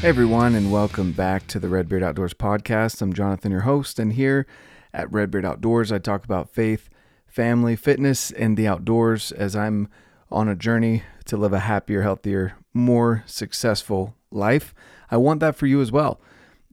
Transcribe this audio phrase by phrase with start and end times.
[0.00, 3.02] Hey everyone, and welcome back to the Redbeard Outdoors podcast.
[3.02, 4.46] I'm Jonathan, your host, and here
[4.94, 6.88] at Redbeard Outdoors, I talk about faith,
[7.26, 9.88] family, fitness, and the outdoors as I'm
[10.30, 14.72] on a journey to live a happier, healthier, more successful life.
[15.10, 16.20] I want that for you as well.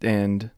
[0.04, 0.52] And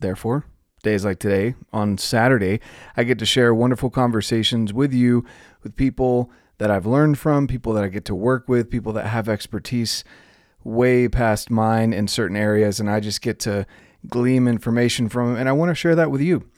[0.00, 0.46] therefore,
[0.82, 2.58] days like today, on Saturday,
[2.96, 5.24] I get to share wonderful conversations with you,
[5.62, 9.06] with people that I've learned from, people that I get to work with, people that
[9.06, 10.02] have expertise
[10.64, 13.66] way past mine in certain areas, and I just get to
[14.08, 15.36] glean information from them.
[15.36, 16.48] And I want to share that with you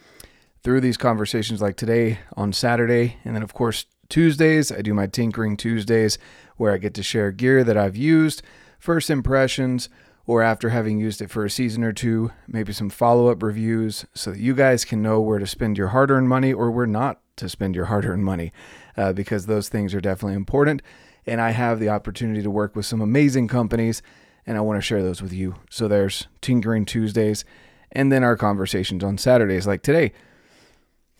[0.62, 3.16] through these conversations like today on Saturday.
[3.24, 6.18] And then, of course, Tuesdays, I do my Tinkering Tuesdays
[6.56, 8.42] where I get to share gear that I've used,
[8.78, 9.88] first impressions,
[10.26, 14.06] or after having used it for a season or two, maybe some follow up reviews
[14.14, 16.86] so that you guys can know where to spend your hard earned money or where
[16.86, 18.52] not to spend your hard earned money
[18.96, 20.82] uh, because those things are definitely important.
[21.26, 24.02] And I have the opportunity to work with some amazing companies
[24.46, 25.56] and I want to share those with you.
[25.70, 27.44] So there's Tinkering Tuesdays
[27.92, 30.12] and then our conversations on Saturdays like today.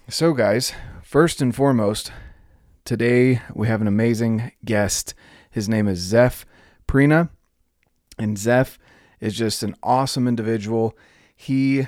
[0.08, 2.10] So, guys, first and foremost,
[2.84, 5.14] today we have an amazing guest.
[5.50, 6.44] His name is Zeff
[6.88, 7.30] Prina.
[8.18, 8.78] And Zeff
[9.20, 10.96] is just an awesome individual.
[11.36, 11.86] He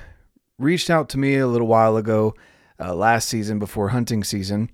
[0.58, 2.34] reached out to me a little while ago,
[2.78, 4.70] uh, last season before hunting season.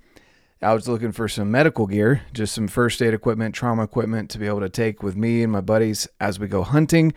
[0.63, 4.39] I was looking for some medical gear, just some first aid equipment, trauma equipment to
[4.39, 7.15] be able to take with me and my buddies as we go hunting.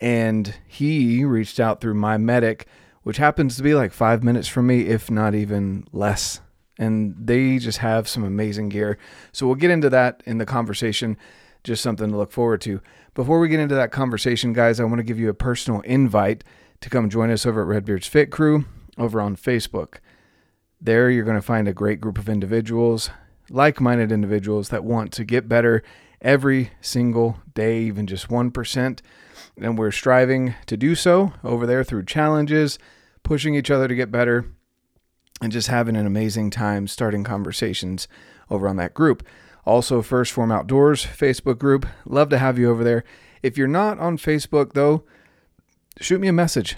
[0.00, 2.66] And he reached out through My Medic,
[3.04, 6.40] which happens to be like five minutes from me, if not even less.
[6.78, 8.98] And they just have some amazing gear.
[9.30, 11.16] So we'll get into that in the conversation,
[11.62, 12.80] just something to look forward to.
[13.14, 16.42] Before we get into that conversation, guys, I want to give you a personal invite
[16.80, 18.64] to come join us over at Redbeard's Fit Crew
[18.98, 19.98] over on Facebook.
[20.82, 23.10] There, you're going to find a great group of individuals,
[23.50, 25.82] like minded individuals that want to get better
[26.22, 29.00] every single day, even just 1%.
[29.60, 32.78] And we're striving to do so over there through challenges,
[33.22, 34.46] pushing each other to get better,
[35.42, 38.08] and just having an amazing time starting conversations
[38.48, 39.26] over on that group.
[39.66, 41.86] Also, 1st Phorm Outdoors Facebook group.
[42.06, 43.04] Love to have you over there.
[43.42, 45.04] If you're not on Facebook, though,
[46.00, 46.76] shoot me a message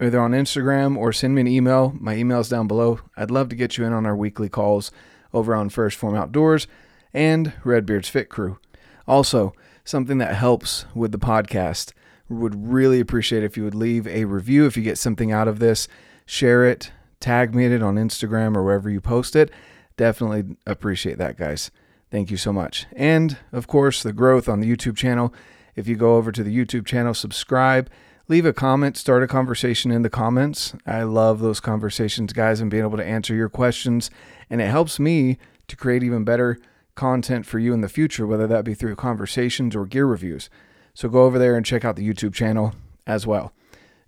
[0.00, 1.94] either on Instagram or send me an email.
[1.98, 3.00] My email is down below.
[3.16, 4.90] I'd love to get you in on our weekly calls
[5.32, 6.66] over on 1st Phorm Outdoors
[7.14, 8.58] and Redbeard's Fit Crew.
[9.06, 9.52] Also,
[9.84, 11.92] something that helps with the podcast.
[12.28, 15.60] Would really appreciate if you would leave a review if you get something out of
[15.60, 15.86] this.
[16.26, 16.90] Share it,
[17.20, 19.50] tag me in it on Instagram or wherever you post it.
[19.96, 21.70] Definitely appreciate that, guys.
[22.10, 22.86] Thank you so much.
[22.94, 25.32] And of course, the growth on the YouTube channel.
[25.76, 27.88] If you go over to the YouTube channel, subscribe,
[28.28, 30.74] leave a comment, start a conversation in the comments.
[30.86, 34.10] I love those conversations, guys, and being able to answer your questions.
[34.50, 35.38] And it helps me
[35.68, 36.58] to create even better
[36.94, 40.50] content for you in the future, whether that be through conversations or gear reviews.
[40.94, 42.74] So go over there and check out the YouTube channel
[43.06, 43.52] as well.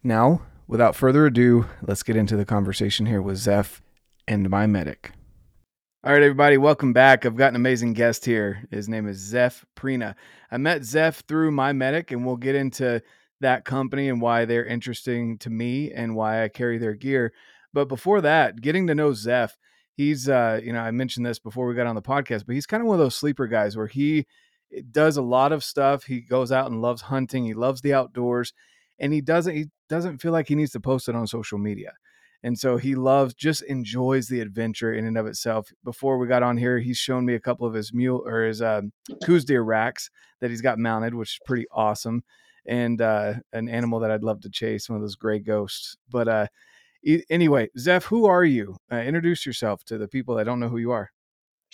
[0.02, 3.80] Now, without further ado, let's get into the conversation here with Zeff
[4.26, 5.12] and My Medic.
[6.04, 7.26] All right, everybody, welcome back.
[7.26, 8.64] I've got an amazing guest here.
[8.70, 10.14] His name is Zeff Prina.
[10.50, 13.02] I met Zeff through My Medic, and we'll get into
[13.40, 17.32] that company and why they're interesting to me and why I carry their gear.
[17.72, 19.52] But before that, getting to know Zeff,
[19.92, 22.66] he's uh, you know, I mentioned this before we got on the podcast, but he's
[22.66, 24.26] kind of one of those sleeper guys where he
[24.74, 26.04] eh, does a lot of stuff.
[26.04, 28.52] He goes out and loves hunting, he loves the outdoors,
[28.98, 31.92] and he doesn't he doesn't feel like he needs to post it on social media.
[32.44, 35.72] And so he loves, just enjoys the adventure in and of itself.
[35.82, 38.62] Before we got on here, he's shown me a couple of his mule or his
[38.62, 38.92] um,
[39.24, 40.08] Coues deer racks
[40.40, 42.22] that he's got mounted, which is pretty awesome
[42.66, 45.96] and uh, an animal that I'd love to chase, one of those gray ghosts.
[46.10, 46.46] But uh,
[47.04, 48.76] e- anyway, Zeff, who are you?
[48.90, 51.10] Uh, introduce yourself to the people that don't know who you are.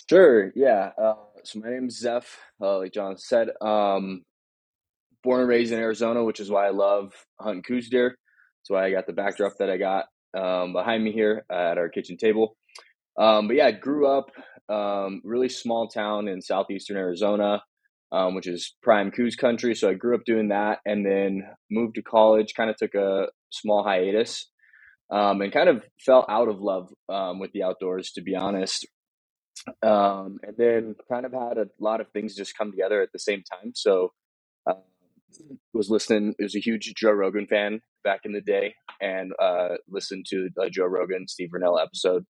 [0.09, 0.51] Sure.
[0.55, 0.91] Yeah.
[1.01, 2.25] Uh, so my name is Zeff,
[2.61, 3.49] uh, like John said.
[3.61, 4.23] Um,
[5.23, 8.09] born and raised in Arizona, which is why I love hunting Coues deer.
[8.09, 10.05] That's why I got the backdrop that I got
[10.37, 12.55] um, behind me here at our kitchen table.
[13.17, 14.31] Um, but yeah, I grew up
[14.69, 17.61] um, really small town in southeastern Arizona
[18.11, 19.75] um, which is prime Coues country.
[19.75, 23.27] So I grew up doing that and then moved to college, kind of took a
[23.49, 24.49] small hiatus
[25.11, 28.87] um, and kind of fell out of love um, with the outdoors, to be honest.
[29.81, 33.19] Um, and then kind of had a lot of things just come together at the
[33.19, 33.71] same time.
[33.73, 34.11] So
[34.69, 34.73] uh,
[35.73, 40.25] was listening, was a huge Joe Rogan fan back in the day and uh, listened
[40.29, 42.25] to Joe Rogan, Steve Rinella episode.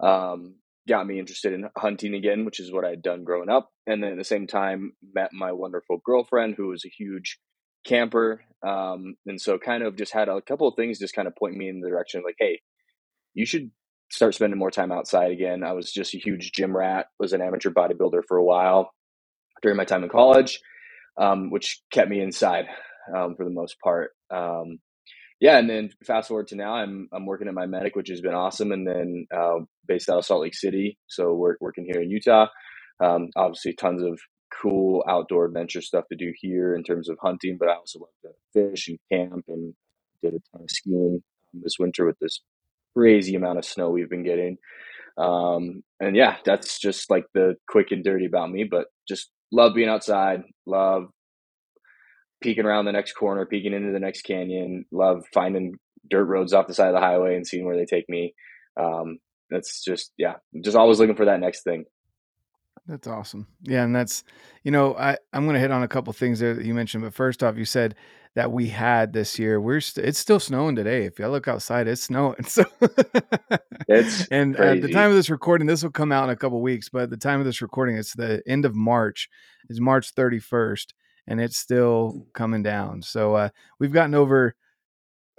[0.00, 0.56] Um,
[0.88, 3.70] got me interested in hunting again, which is what I'd done growing up.
[3.86, 7.38] And then at the same time, met my wonderful girlfriend who was a huge
[7.86, 8.42] camper.
[8.66, 11.56] Um, and so kind of just had a couple of things just kind of point
[11.56, 12.60] me in the direction of like, hey,
[13.34, 13.70] you should
[14.10, 15.62] start spending more time outside again.
[15.62, 18.90] I was just a huge gym rat, was an amateur bodybuilder for a while
[19.62, 20.60] during my time in college,
[21.20, 22.66] um, which kept me inside.
[23.14, 24.10] um, for the most part.
[24.30, 24.78] Um,
[25.40, 28.20] yeah, and then fast forward to now, I'm I'm working at My Medic, which has
[28.20, 32.02] been awesome, and then uh, based out of Salt Lake City, so we're working here
[32.02, 32.48] in Utah.
[33.00, 34.18] Um, obviously, tons of
[34.62, 38.08] cool outdoor adventure stuff to do here in terms of hunting, but I also love
[38.22, 39.74] to fish and camp, and
[40.22, 42.40] did a ton of skiing this winter with this
[42.96, 44.58] crazy amount of snow we've been getting.
[45.16, 49.74] Um, and yeah, that's just like the quick and dirty about me, but just love
[49.74, 51.04] being outside, love
[52.40, 55.74] peeking around the next corner, peeking into the next canyon, love finding
[56.08, 58.34] dirt roads off the side of the highway and seeing where they take me.
[58.78, 59.18] Um,
[59.50, 61.84] that's just, yeah, just always looking for that next thing.
[62.88, 63.46] That's awesome.
[63.62, 64.24] Yeah, and that's
[64.64, 67.04] you know I I'm going to hit on a couple things there that you mentioned,
[67.04, 67.94] but first off, you said
[68.34, 69.60] that we had this year.
[69.60, 71.04] We're st- it's still snowing today.
[71.04, 72.36] If you look outside, it's snowing.
[72.46, 72.64] So
[73.88, 76.60] it's and at the time of this recording, this will come out in a couple
[76.62, 76.88] weeks.
[76.88, 79.28] But at the time of this recording, it's the end of March.
[79.68, 80.92] It's March 31st,
[81.28, 83.02] and it's still coming down.
[83.02, 83.48] So uh,
[83.78, 84.56] we've gotten over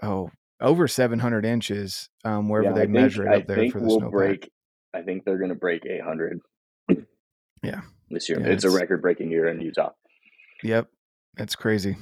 [0.02, 0.32] oh
[0.62, 4.00] over 700 inches um, wherever yeah, they measure it up I there for the we'll
[4.00, 4.10] snow.
[4.10, 4.50] Break,
[4.94, 6.40] I think they're going to break 800.
[7.64, 7.82] Yeah.
[8.10, 8.40] This year.
[8.40, 9.92] Yeah, it's, it's, a record breaking year in Utah.
[10.64, 10.88] Yep.
[11.38, 11.98] It's crazy.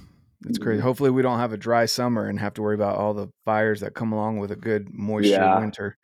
[0.45, 0.77] It's crazy.
[0.77, 0.87] Mm-hmm.
[0.87, 3.81] Hopefully we don't have a dry summer and have to worry about all the fires
[3.81, 5.59] that come along with a good moisture yeah.
[5.59, 5.97] winter.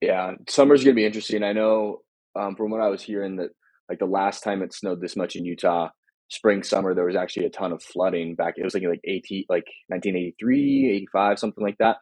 [0.00, 0.32] Yeah.
[0.48, 1.42] Summer's gonna be interesting.
[1.42, 1.98] I know
[2.34, 3.50] um, from what I was hearing that
[3.88, 5.90] like the last time it snowed this much in Utah,
[6.28, 8.54] spring, summer, there was actually a ton of flooding back.
[8.56, 11.96] It was like like 80, like 1983, 85, something like that.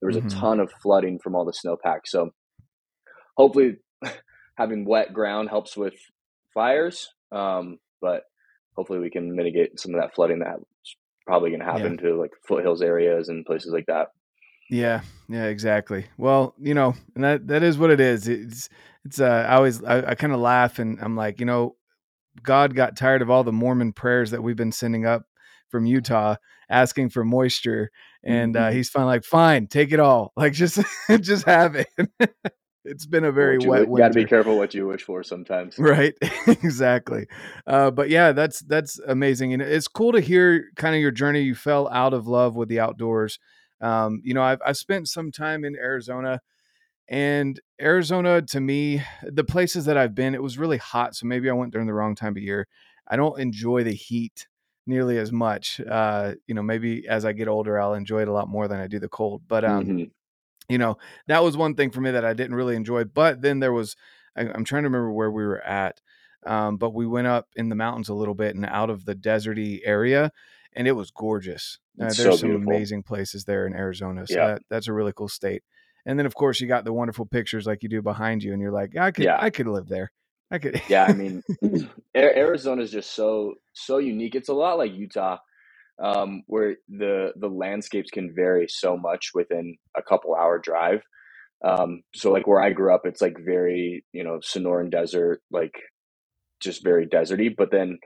[0.00, 0.26] There was mm-hmm.
[0.28, 2.00] a ton of flooding from all the snowpack.
[2.06, 2.30] So
[3.36, 3.76] hopefully
[4.56, 5.94] having wet ground helps with
[6.54, 7.08] fires.
[7.32, 8.22] Um, but
[8.76, 10.96] hopefully we can mitigate some of that flooding that's
[11.26, 12.08] probably going to happen yeah.
[12.08, 14.08] to like foothills areas and places like that.
[14.70, 16.06] Yeah, yeah, exactly.
[16.16, 18.28] Well, you know, and that that is what it is.
[18.28, 18.68] It's
[19.04, 19.20] it's.
[19.20, 21.74] Uh, I always I, I kind of laugh and I'm like, you know,
[22.42, 25.24] God got tired of all the Mormon prayers that we've been sending up
[25.68, 26.36] from Utah
[26.68, 27.90] asking for moisture,
[28.22, 28.76] and uh, mm-hmm.
[28.76, 30.80] he's finally like, fine, take it all, like just
[31.20, 31.88] just have it.
[32.84, 35.78] it's been a very wet you, got to be careful what you wish for sometimes.
[35.78, 36.14] Right
[36.46, 37.26] exactly.
[37.66, 41.42] Uh, but yeah that's that's amazing and it's cool to hear kind of your journey
[41.42, 43.38] you fell out of love with the outdoors.
[43.80, 46.40] Um, you know I've, I've spent some time in arizona
[47.10, 51.50] and arizona to me the places that i've been it was really hot so maybe
[51.50, 52.66] i went during the wrong time of year.
[53.12, 54.46] I don't enjoy the heat
[54.86, 58.32] nearly as much uh, you know maybe as i get older i'll enjoy it a
[58.32, 60.04] lot more than i do the cold but um, mm-hmm.
[60.68, 60.96] you know
[61.26, 63.96] that was one thing for me that i didn't really enjoy but then there was
[64.36, 66.00] I, am trying to remember where we were at
[66.46, 69.14] um, but we went up in the mountains a little bit and out of the
[69.14, 70.30] deserty area
[70.72, 71.80] and it was gorgeous.
[72.00, 74.46] Uh, there's so some amazing places there in arizona so yeah.
[74.46, 75.62] that, that's a really cool state
[76.06, 78.60] and then of course you got the wonderful pictures like you do behind you and
[78.60, 79.38] you're like i could yeah.
[79.40, 80.10] i could live there
[80.50, 81.42] i could yeah i mean
[82.16, 85.38] arizona is just so so unique it's a lot like utah
[86.00, 91.02] um, where the the landscapes can vary so much within a couple hour drive.
[91.62, 95.74] Um, so like where I grew up, it's like very you know Sonoran Desert, like
[96.60, 97.54] just very deserty.
[97.54, 97.98] But then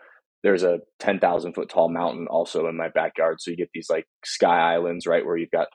[0.43, 3.89] there's a ten thousand foot tall mountain also in my backyard, so you get these
[3.89, 5.69] like sky islands, right, where you've got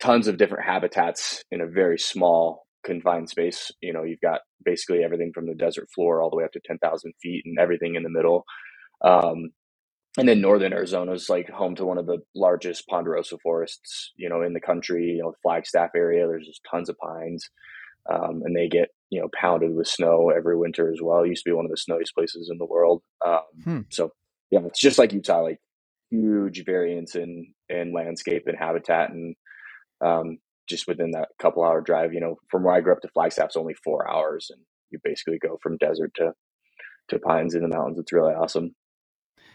[0.00, 3.70] tons of different habitats in a very small confined space.
[3.80, 6.60] You know, you've got basically everything from the desert floor all the way up to
[6.64, 8.44] ten thousand feet, and everything in the middle.
[9.04, 9.50] Um,
[10.18, 14.28] and then northern Arizona is like home to one of the largest ponderosa forests, you
[14.28, 15.14] know, in the country.
[15.16, 16.26] You know, Flagstaff area.
[16.26, 17.48] There's just tons of pines,
[18.10, 21.22] um, and they get you know pounded with snow every winter as well.
[21.22, 23.02] It used to be one of the snowiest places in the world.
[23.26, 23.80] Um, hmm.
[23.90, 24.10] So
[24.50, 25.58] yeah, it's just like Utah, like
[26.10, 29.34] huge variance in in landscape and habitat, and
[30.04, 30.38] um,
[30.68, 32.12] just within that couple hour drive.
[32.12, 34.60] You know, from where I grew up to Flagstaff's only four hours, and
[34.90, 36.32] you basically go from desert to
[37.08, 37.98] to pines in the mountains.
[37.98, 38.74] It's really awesome.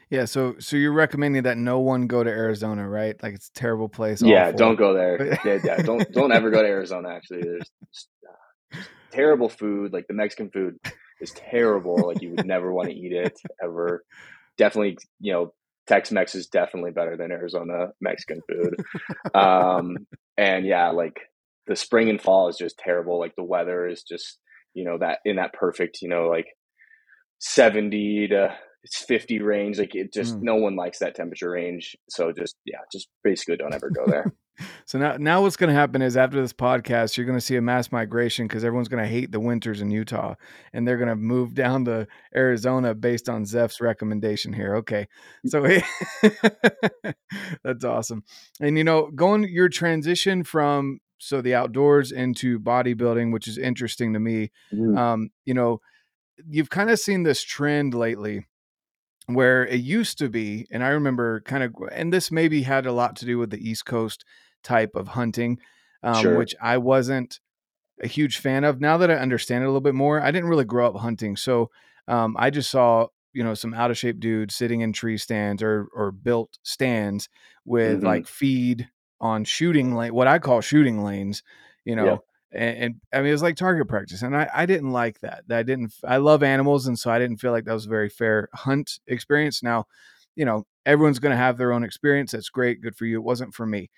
[0.09, 3.21] Yeah, so so you're recommending that no one go to Arizona, right?
[3.23, 4.21] Like it's a terrible place.
[4.21, 4.57] Yeah, awful.
[4.57, 5.39] don't go there.
[5.45, 7.09] yeah, yeah, don't don't ever go to Arizona.
[7.09, 9.93] Actually, there's just, uh, just terrible food.
[9.93, 10.75] Like the Mexican food
[11.21, 12.07] is terrible.
[12.07, 14.03] like you would never want to eat it ever.
[14.57, 15.53] Definitely, you know,
[15.87, 18.75] Tex Mex is definitely better than Arizona Mexican food.
[19.33, 19.95] um,
[20.37, 21.19] and yeah, like
[21.67, 23.19] the spring and fall is just terrible.
[23.19, 24.39] Like the weather is just
[24.73, 26.47] you know that in that perfect you know like
[27.39, 30.41] seventy to it's 50 range like it just mm.
[30.41, 34.33] no one likes that temperature range so just yeah just basically don't ever go there.
[34.85, 37.55] So now now what's going to happen is after this podcast you're going to see
[37.55, 40.35] a mass migration because everyone's going to hate the winters in utah
[40.71, 44.75] and they're going to move down to arizona based on zeff's recommendation here.
[44.75, 45.07] Okay.
[45.47, 45.65] So
[47.63, 48.23] that's awesome.
[48.59, 54.13] And you know going your transition from so the outdoors into bodybuilding which is interesting
[54.13, 54.95] to me mm.
[54.95, 55.79] um, you know
[56.47, 58.45] you've kind of seen this trend lately
[59.33, 62.91] where it used to be, and I remember kind of, and this maybe had a
[62.93, 64.23] lot to do with the East Coast
[64.63, 65.59] type of hunting,
[66.03, 66.35] um, Sure.
[66.35, 67.39] which I wasn't
[68.01, 68.81] a huge fan of.
[68.81, 71.35] Now that I understand it a little bit more, I didn't really grow up hunting,
[71.37, 71.69] so
[72.07, 75.63] um, I just saw you know some out of shape dudes sitting in tree stands
[75.63, 77.29] or or built stands
[77.65, 78.03] with Mhm.
[78.03, 78.89] like feed
[79.21, 81.43] on shooting lane, what I call shooting lanes,
[81.85, 82.05] you know.
[82.05, 82.25] Yep.
[82.53, 85.43] And, and I mean, it was like target practice, and I, I didn't like that.
[85.49, 85.93] I didn't.
[86.05, 88.99] I love animals, and so I didn't feel like that was a very fair hunt
[89.07, 89.63] experience.
[89.63, 89.85] Now,
[90.35, 92.31] you know, everyone's going to have their own experience.
[92.31, 93.17] That's great, good for you.
[93.17, 93.89] It wasn't for me,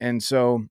[0.00, 0.64] and so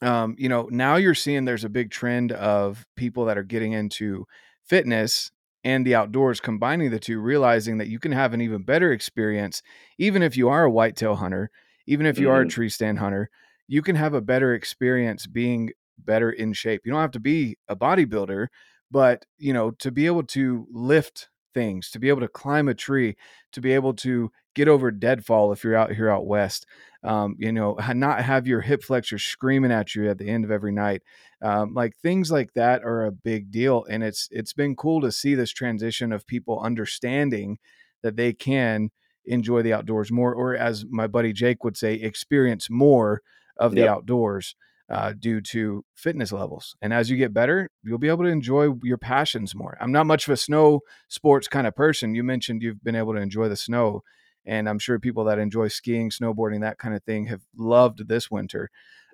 [0.00, 3.72] um, you know, now you're seeing there's a big trend of people that are getting
[3.72, 4.26] into
[4.64, 5.30] fitness
[5.64, 9.62] and the outdoors, combining the two, realizing that you can have an even better experience,
[9.98, 11.50] even if you are a whitetail hunter,
[11.86, 12.50] even if you are a Mhm.
[12.50, 13.30] tree stand hunter,
[13.68, 15.70] you can have a better experience being
[16.04, 16.82] better in shape.
[16.84, 18.48] You don't have to be a bodybuilder,
[18.90, 22.74] but you know, to be able to lift things, to be able to climb a
[22.74, 23.16] tree,
[23.52, 26.66] to be able to get over deadfall if you're out here out west,
[27.04, 30.50] um, you know, not have your hip flexor screaming at you at the end of
[30.50, 31.02] every night.
[31.42, 35.12] Um, like things like that are a big deal, and it's it's been cool to
[35.12, 37.58] see this transition of people understanding
[38.02, 38.90] that they can
[39.24, 43.22] enjoy the outdoors more, or as my buddy Jake would say, experience more
[43.56, 43.88] of the Yep.
[43.88, 44.54] outdoors
[44.92, 46.76] uh, due to fitness levels.
[46.82, 49.78] And as you get better, you'll be able to enjoy your passions more.
[49.80, 52.14] I'm not much of a snow sports kind of person.
[52.14, 54.02] You mentioned you've been able to enjoy the snow
[54.44, 58.30] and I'm sure people that enjoy skiing, snowboarding, that kind of thing have loved this
[58.30, 58.68] winter.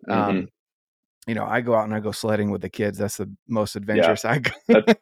[0.08, 0.12] Mhm.
[0.12, 0.48] Um,
[1.28, 2.98] you know, I go out and I go sledding with the kids.
[2.98, 4.50] That's the most adventurous I go.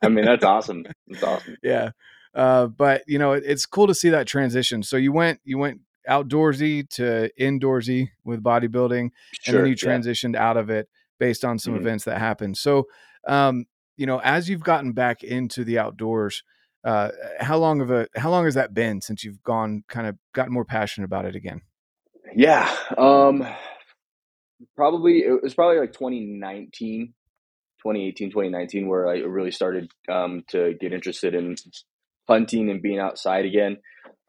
[0.03, 0.85] I mean, that's awesome.
[1.07, 1.57] That's awesome.
[1.63, 1.91] yeah.
[2.35, 4.83] Uh, but you know, it, it's cool to see that transition.
[4.83, 9.11] So you went, you went outdoorsy to indoorsy with bodybuilding,
[9.47, 9.89] and then you yeah.
[9.89, 11.81] transitioned out of it based on some Mhm.
[11.81, 12.57] events that happened.
[12.57, 12.87] So,
[13.27, 16.43] um, you know, as you've gotten back into the outdoors,
[16.85, 17.11] uh,
[17.41, 20.53] how long of a how long has that been since you've gone kind of gotten
[20.53, 21.63] more passionate about it again?
[22.35, 22.73] Yeah.
[22.97, 23.47] Um,
[24.77, 27.15] probably it was probably like 2019,
[27.83, 31.57] 2018, 2019, where I really started um, to get interested in
[32.29, 33.79] hunting and being outside again.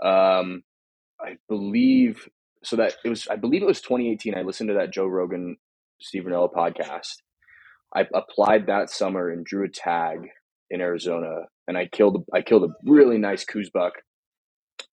[0.01, 0.63] Um,
[1.21, 2.29] I believe
[2.63, 3.27] so that it was.
[3.29, 4.36] I believe it was 2018.
[4.36, 5.57] I listened to that Joe Rogan,
[6.15, 7.15] Rinella podcast.
[7.95, 10.29] I applied that summer and drew a tag
[10.69, 12.25] in Arizona, and I killed.
[12.33, 13.93] I killed a really nice Coues buck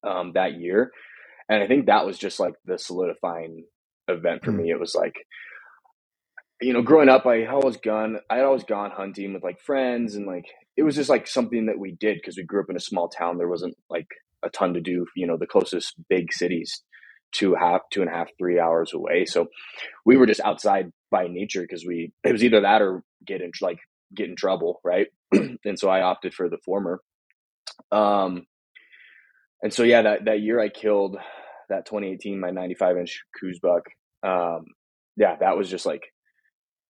[0.07, 0.93] um, that year,
[1.49, 3.66] and I think that was just like the solidifying
[4.09, 4.62] event for Mm.
[4.64, 4.71] me.
[4.71, 5.14] It was like,
[6.62, 8.19] you know, growing up, I always gone.
[8.31, 11.66] I had always gone hunting with like friends, and like it was just like something
[11.66, 13.38] that we did because we grew up in a small town.
[13.38, 14.09] There wasn't like
[14.45, 15.07] a ton to do.
[15.17, 16.83] You know, the closest big cities
[17.35, 19.27] two half two and a half three hours away.
[19.27, 19.49] So
[20.07, 23.51] we were just outside by nature because we it was either that or get in
[23.61, 23.79] like
[24.15, 25.09] get in trouble right?
[25.67, 27.01] And so i opted for the former.
[27.93, 28.47] Um
[29.63, 31.17] and so yeah that that year i killed
[31.69, 33.85] that 2018 my 95 inch Coues buck.
[34.23, 34.65] Um
[35.17, 36.05] yeah that was just like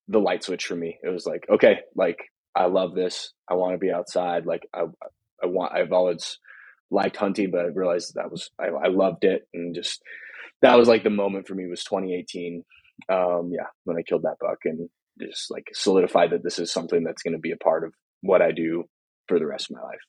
[0.09, 0.99] the light switch for me.
[1.03, 2.19] It was like okay like
[2.55, 3.33] i love this.
[3.49, 4.45] I want to be outside.
[4.45, 4.83] Like i
[5.43, 6.39] i want i've always
[6.91, 10.03] liked hunting but i realized that was i, I loved it and just
[10.63, 12.65] that was like the moment for me was 2018
[13.09, 14.89] um yeah when i killed that buck and
[15.21, 18.43] just like solidified that this is something that's going to be a part of what
[18.43, 18.85] i do
[19.29, 20.01] for the rest of my life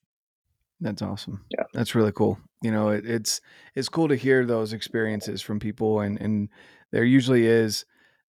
[0.81, 1.45] That's awesome.
[1.49, 1.63] Yeah.
[1.73, 2.37] That's really cool.
[2.61, 3.39] You know, it, it's
[3.75, 6.49] it's cool to hear those experiences from people and and
[6.91, 7.85] there usually is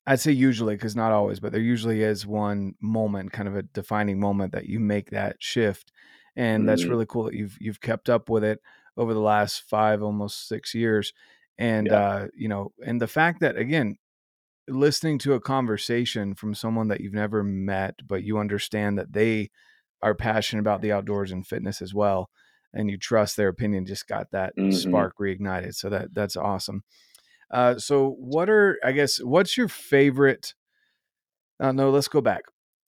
[0.06, 3.64] I'd say usually because not always, but there usually is one moment, kind of a
[3.64, 5.94] defining moment that you make that shift.
[6.36, 6.90] And that's Mhm.
[6.90, 8.60] really cool that you've you've kept up with it
[8.98, 11.14] over the last five, almost six years.
[11.58, 11.94] And Yeah.
[11.94, 13.98] uh, you know, and the fact that again,
[14.68, 19.50] listening to a conversation from someone that you've never met, but you understand that they
[20.02, 22.30] are passionate about the outdoors and fitness as well,
[22.74, 24.70] and you trust their opinion, just got that Mhm.
[24.70, 25.76] spark reignited.
[25.76, 26.84] So that that's awesome.
[27.52, 30.56] Uh, so what are I guess what's your favorite?
[31.60, 32.44] Uh, no, let's go back.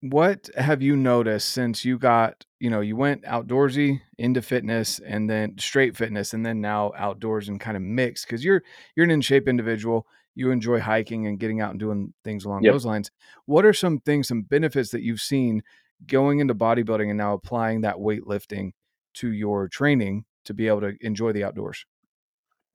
[0.02, 5.30] What have you noticed since you got you know you went outdoorsy into fitness and
[5.30, 8.64] then straight fitness and then now outdoors and kind of mixed because you're
[8.96, 10.08] you're an in shape individual.
[10.34, 12.68] You enjoy hiking and getting out and doing things along Yep.
[12.68, 13.12] those lines.
[13.46, 15.62] What are some things, some benefits that you've seen
[16.08, 18.72] going into bodybuilding and now applying that weightlifting
[19.16, 21.86] to your training to be able to enjoy the outdoors?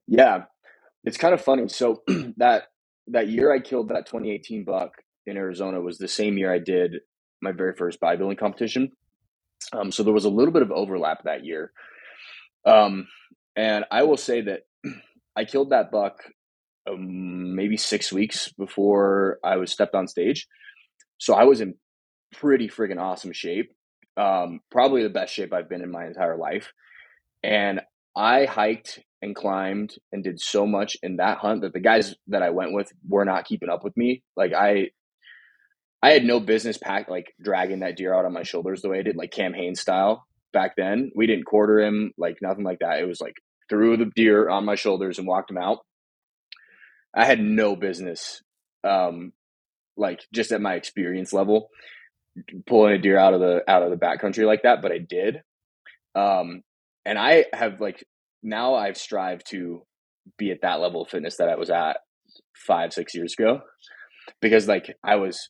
[0.06, 0.44] yeah
[1.04, 2.02] it's kind of funny so
[2.36, 2.64] that
[3.08, 4.92] that year i killed that 2018 buck
[5.26, 6.96] in arizona was the same year i did
[7.42, 8.90] my very first bodybuilding competition.
[9.72, 11.72] Um, so there was a little bit of overlap that year.
[12.64, 13.06] Um,
[13.56, 14.60] and i will say that
[15.36, 16.22] i killed that buck
[16.88, 20.46] um, maybe six weeks before i was stepped on stage.
[21.18, 21.74] So i was in
[22.32, 23.72] pretty friggin' awesome shape
[24.16, 26.72] um, probably the best shape i've been in my entire life.
[27.42, 27.80] And
[28.16, 32.42] I hiked and climbed and did so much in that hunt that the guys that
[32.42, 34.22] I went with were not keeping up with me.
[34.36, 34.90] Like I
[36.06, 39.00] I had no business pack like dragging that deer out on my shoulders the way
[39.00, 41.10] I did like Cam Hanes style back then.
[41.16, 43.00] We didn't quarter him, like nothing like that.
[43.00, 43.34] It was like
[43.68, 45.78] threw the deer on my shoulders and walked him out.
[47.12, 48.40] I had no business
[48.84, 49.32] um
[49.96, 51.70] like just at my experience level
[52.68, 55.42] pulling a deer out of the out of the backcountry like that, but I did.
[56.14, 56.62] Um
[57.04, 58.06] and I have like
[58.44, 59.82] now I've strived to
[60.38, 61.96] be at that level of fitness that I was at
[62.54, 63.62] five, six years ago.
[64.40, 65.48] Because like I was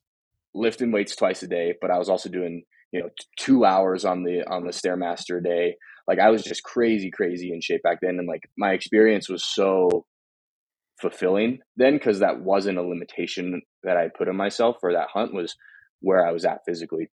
[0.57, 3.09] lifting weights twice a day, but I was also doing, you know,
[3.39, 5.77] two hours on the on the stairmaster a day.
[6.09, 8.19] Like I was just crazy, crazy in shape back then.
[8.19, 10.07] And like my experience was so
[11.01, 15.35] fulfilling then because that wasn't a limitation that I put on myself for that hunt
[15.35, 15.55] was
[16.01, 17.11] where I was at physically.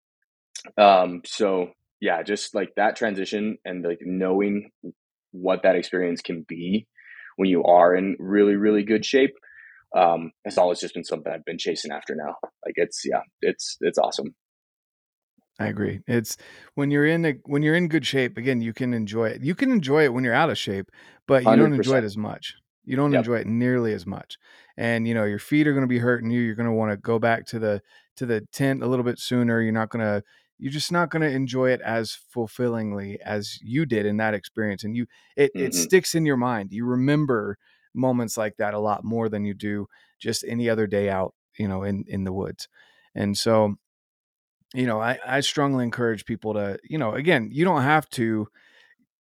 [0.79, 1.71] Um so
[2.01, 4.71] yeah, just like that transition and like knowing
[5.33, 6.87] what that experience can be
[7.37, 9.35] when you are in really, really good shape.
[9.95, 12.37] Um, it's always just been something I've been chasing after now.
[12.65, 14.35] Like it's, yeah, it's, it's awesome.
[15.61, 16.01] I agree.
[16.07, 16.37] It's
[16.75, 19.43] when you're in a, when you're in good shape, again, you can enjoy it.
[19.43, 20.91] You can enjoy it when you're out of shape,
[21.29, 22.55] but you do not enjoy it as much.
[22.85, 23.21] You don't yep.
[23.21, 24.39] enjoy it nearly as much.
[24.77, 26.41] And you know, your feet are going to be hurting you.
[26.41, 27.83] You're going to want to go back to the
[28.17, 29.61] to the tent a little bit sooner.
[29.61, 30.25] You're not going to
[30.63, 34.85] you're just not going to enjoy it as fulfillingly as you did in that experience
[34.85, 35.07] and you
[35.37, 35.67] it, mm-hmm.
[35.67, 37.59] it sticks in your mind you remember
[37.95, 39.87] moments like that a lot more than you do
[40.21, 42.69] just any other day out you know in in the woods
[43.15, 43.75] and so
[44.75, 48.47] you know i i strongly encourage people to you know again you don't have to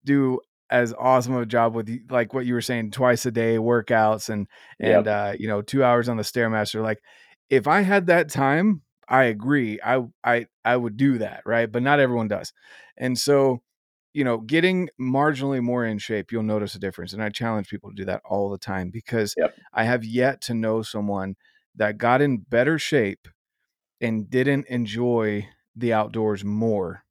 [0.05, 3.57] do as awesome of a job with like what you were saying twice a day
[3.57, 4.47] workouts and
[4.79, 5.07] and yep.
[5.07, 7.01] uh you know 2 hours on the stairmaster like
[7.49, 9.77] if i had that time I agree.
[9.83, 11.69] I I I would do that, right?
[11.69, 12.53] But not everyone does.
[12.97, 13.61] And so,
[14.13, 17.13] you know, getting marginally more in shape, you'll notice a difference.
[17.13, 19.55] And I challenge people to do that all the time because yep.
[19.73, 21.35] I have yet to know someone
[21.75, 23.27] that got in better shape
[24.01, 27.03] and didn't enjoy the outdoors more.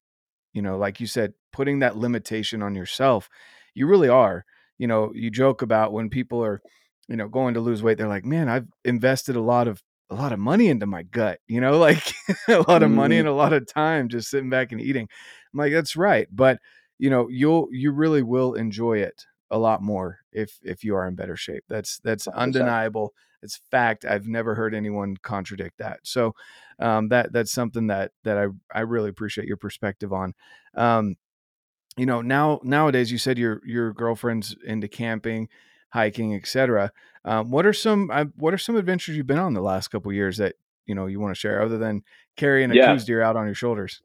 [0.53, 3.29] You know, like you said, putting that limitation on yourself,
[3.75, 4.45] you really are.
[4.79, 6.61] You know, you joke about when people are,
[7.09, 10.15] you know, going to lose weight, they're like, man, I've invested a lot of a
[10.15, 12.13] lot of money into my gut, you know, like
[12.49, 13.21] a lot of money mm-hmm.
[13.21, 15.09] and a lot of time just sitting back and eating.
[15.53, 16.27] I'm like, that's right.
[16.31, 16.59] But
[17.01, 21.09] you know, you'll you really will enjoy it a lot more if if you are
[21.09, 21.65] in better shape.
[21.69, 22.35] That's that's 100%.
[22.35, 23.15] undeniable.
[23.43, 24.05] It's fact.
[24.05, 26.01] I've never heard anyone contradict that.
[26.03, 26.35] So
[26.79, 30.35] um, that that's something that that I I really appreciate your perspective on.
[30.75, 31.17] Um,
[31.97, 35.49] you know, now nowadays you said your your girlfriend's into camping
[35.89, 36.93] hiking, etc.
[37.25, 40.13] Um, what are some uh, what are some adventures you've been on the last couple
[40.13, 42.03] years that you know you want to share, other than
[42.37, 42.95] carrying a yeah.
[43.07, 44.03] Deer out on your shoulders?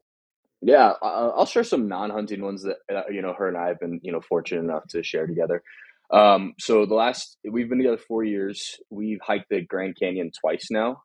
[0.62, 4.00] Yeah, I'll share some non-hunting ones that uh, you know her and I have been
[4.02, 5.62] you know fortunate enough to share together.
[6.10, 8.80] Um, so the last we've been together four years.
[8.90, 11.02] We've hiked the Grand Canyon twice now.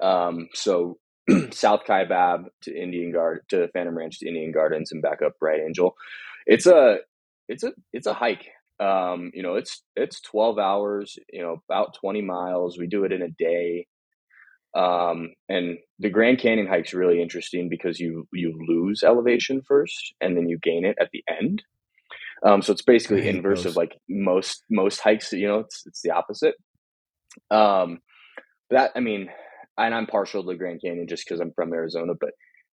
[0.00, 0.98] Um, so
[1.50, 5.60] South Kaibab to Indian Guard to Phantom Ranch to Indian Gardens and back up Bright
[5.60, 5.94] Angel.
[6.46, 6.98] It's a
[7.48, 8.48] it's a it's a hike.
[8.80, 12.78] Um, you know, it's it's 12 hours, you know, about 20 miles.
[12.78, 13.86] We do it in a day.
[14.74, 20.36] Um, and the Grand Canyon hike's really interesting because you you lose elevation first and
[20.36, 21.62] then you gain it at the end.
[22.44, 23.72] Um, so it's basically inverse those.
[23.72, 26.54] of like most most hikes, you know, it's it's the opposite.
[27.50, 27.98] Um,
[28.70, 29.28] that I mean,
[29.76, 32.30] and I'm partial to the Grand Canyon just because I'm from Arizona, but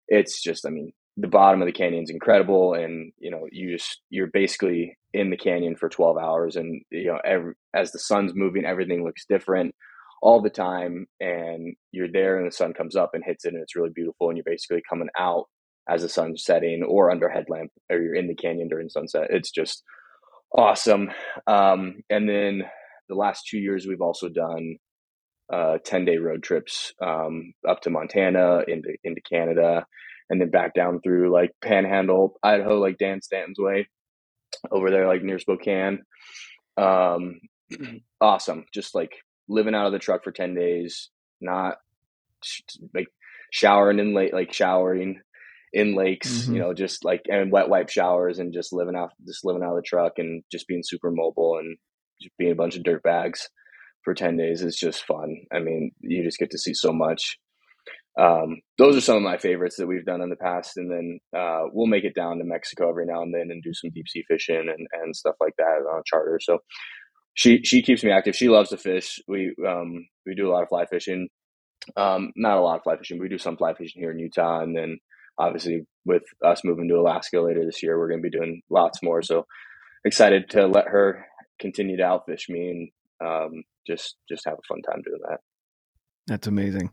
[0.07, 3.75] it's just I mean, the bottom of the canyon is incredible and you know you
[3.75, 7.99] just you're basically in the canyon for 12 hours and you know every, as the
[7.99, 9.73] sun's moving everything looks different
[10.21, 13.61] all the time and you're there and the sun comes up and hits it and
[13.61, 15.45] it's really beautiful and you're basically coming out
[15.89, 19.27] as the sun's setting or under headlamp or you're in the canyon during sunset.
[19.29, 19.83] It's just
[20.55, 21.11] awesome.
[21.45, 22.63] Um, and then
[23.09, 24.77] the last two years we've also done
[25.53, 29.85] uh, 10 day road trips um, up to montana into into canada
[30.29, 33.87] and then back down through like Panhandle, Idaho, like Dan Stanton's way,
[34.71, 35.99] over there like near Spokane.
[36.77, 37.39] Um,
[38.21, 39.11] awesome, just like
[39.47, 41.09] living out of the truck for ten days,
[41.41, 41.75] not
[42.93, 43.07] like
[43.51, 45.21] showering in lake, like showering
[45.73, 46.53] in lakes, mm-hmm.
[46.53, 49.71] you know, just like and wet wipe showers and just living out, just living out
[49.71, 51.77] of the truck and just being super mobile and
[52.21, 53.49] just being a bunch of dirt bags
[54.03, 55.35] for 10 days is just fun.
[55.53, 57.37] I mean, you just get to see so much
[58.17, 60.75] um, those are some of my favorites that we've done in the past.
[60.75, 63.73] And then uh, we'll make it down to Mexico every now and then and do
[63.73, 66.39] some deep sea fishing and, and stuff like that on a charter.
[66.41, 66.59] So
[67.37, 68.35] she she keeps me active.
[68.35, 69.21] She loves to fish.
[69.27, 71.29] We um, we do a lot of fly fishing.
[71.95, 73.19] Um, not a lot of fly fishing.
[73.19, 74.97] we do some fly fishing here in Utah, and then
[75.37, 79.03] obviously with us moving to Alaska later this year, we're going to be doing lots
[79.03, 79.21] more.
[79.21, 79.45] So
[80.03, 81.27] excited to let her
[81.59, 85.37] continue to outfish me and um, just just have a fun time doing that.
[86.25, 86.89] That's amazing.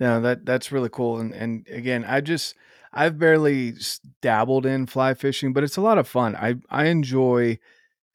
[0.00, 1.18] No, that that's really cool.
[1.18, 2.56] And and again, I just
[2.92, 3.74] I've barely
[4.20, 6.34] dabbled in fly fishing, but it's a lot of fun.
[6.34, 7.60] I I enjoy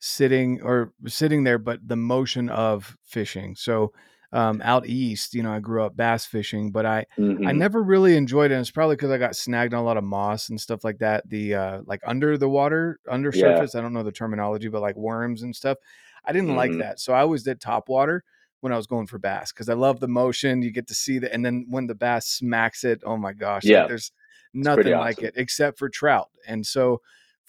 [0.04, 3.54] sitting or sitting there, but the motion of fishing.
[3.54, 3.92] So
[4.32, 7.46] um, out east, you know, I grew up bass fishing, but I mm-hmm.
[7.46, 8.54] I never really enjoyed it.
[8.54, 10.98] And it's probably because I got snagged on a lot of moss and stuff like
[10.98, 11.28] that.
[11.28, 13.42] The uh, like under the water, under yeah.
[13.42, 13.76] surface.
[13.76, 15.78] I don't know the terminology, but like worms and stuff.
[16.24, 16.56] I didn't mm-hmm.
[16.56, 18.24] like that, so I always did top water
[18.60, 20.62] when I was going for bass because I love the motion.
[20.62, 23.64] You get to see that, and then when the bass smacks it, oh my gosh,
[23.64, 24.10] yeah, like there's
[24.52, 25.26] nothing like awesome.
[25.26, 26.30] it except for trout.
[26.46, 27.02] And so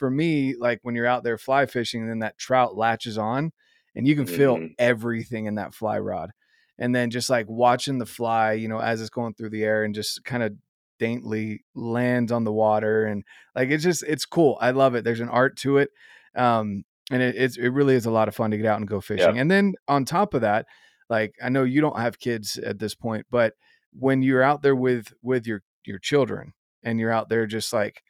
[0.04, 3.54] for me, like when you're out there fly fishing, and then that trout latches on,
[3.96, 4.74] and you can feel mm-hmm.
[4.78, 6.32] everything in that fly rod
[6.78, 9.86] and then just like watching the fly, you know, as it's going through the air
[9.86, 10.54] and just kind of
[11.00, 13.24] daintily lands on the water and
[13.56, 14.58] like it's just it's cool.
[14.60, 15.06] I love it.
[15.06, 15.92] There's an art to it.
[16.36, 18.88] Um and it it's, it really is a lot of fun to get out and
[18.90, 19.40] go fishing.
[19.40, 20.66] And then on top of that,
[21.10, 23.54] like I know you don't have kids at this point, but
[23.92, 28.02] when you're out there with with your your children and you're out there just like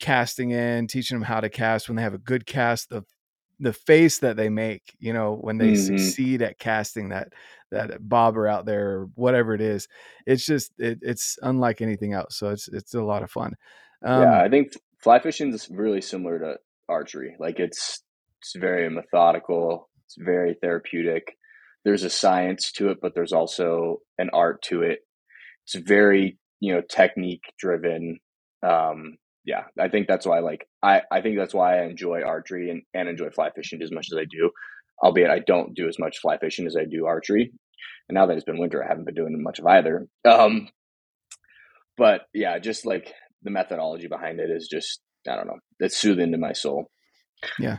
[0.00, 3.04] casting in, teaching them how to cast when they have a good cast, the
[3.60, 5.98] the face that they make, you know, when they mm-hmm.
[5.98, 7.28] succeed at casting that
[7.70, 9.86] that bobber out there or whatever it is,
[10.26, 12.36] it's just it, it's unlike anything else.
[12.36, 13.54] So it's it's a lot of fun.
[14.02, 16.54] Um, yeah, I think fly fishing is really similar to
[16.88, 17.36] archery.
[17.38, 18.02] Like it's
[18.40, 19.90] it's very methodical.
[20.06, 21.36] It's very therapeutic.
[21.84, 25.00] There's a science to it, but there's also an art to it.
[25.66, 28.18] It's very you know technique driven.
[28.62, 29.16] Um,
[29.50, 32.82] yeah, I think that's why like I, I think that's why I enjoy archery and,
[32.94, 34.50] and enjoy fly fishing as much as I do.
[35.02, 37.52] Albeit I don't do as much fly fishing as I do archery.
[38.08, 40.06] And now that it's been winter, I haven't been doing much of either.
[40.24, 40.68] Um,
[41.96, 46.30] but yeah, just like the methodology behind it is just I don't know, it's soothing
[46.30, 46.88] to my soul.
[47.58, 47.78] Yeah.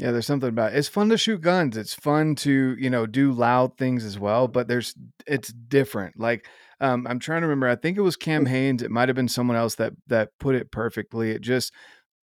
[0.00, 0.78] Yeah, there's something about it.
[0.78, 1.76] It's fun to shoot guns.
[1.76, 6.18] It's fun to, you know, do loud things as well, but there's it's different.
[6.18, 6.46] Like
[6.80, 7.68] um, I'm trying to remember.
[7.68, 8.82] I think it was Cam Hanes.
[8.82, 11.30] It might have been someone else that that put it perfectly.
[11.30, 11.72] It just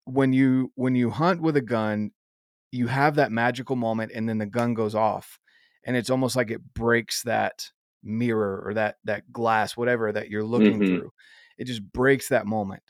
[0.05, 2.11] when you when you hunt with a gun,
[2.71, 5.39] you have that magical moment, and then the gun goes off,
[5.83, 7.69] and it's almost like it breaks that
[8.03, 10.97] mirror or that that glass, whatever that you're looking mm-hmm.
[10.97, 11.11] through.
[11.57, 12.83] It just breaks that moment.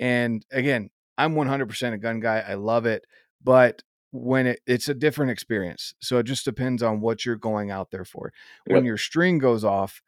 [0.00, 2.44] And again, I'm 100% a gun guy.
[2.46, 3.04] I love it,
[3.42, 5.94] but when it, it's a different experience.
[6.00, 8.32] So it just depends on what you're going out there for.
[8.66, 8.74] Yep.
[8.74, 10.00] When your string goes off,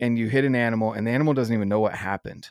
[0.00, 2.48] and you hit an animal and the animal doesn't even know what happened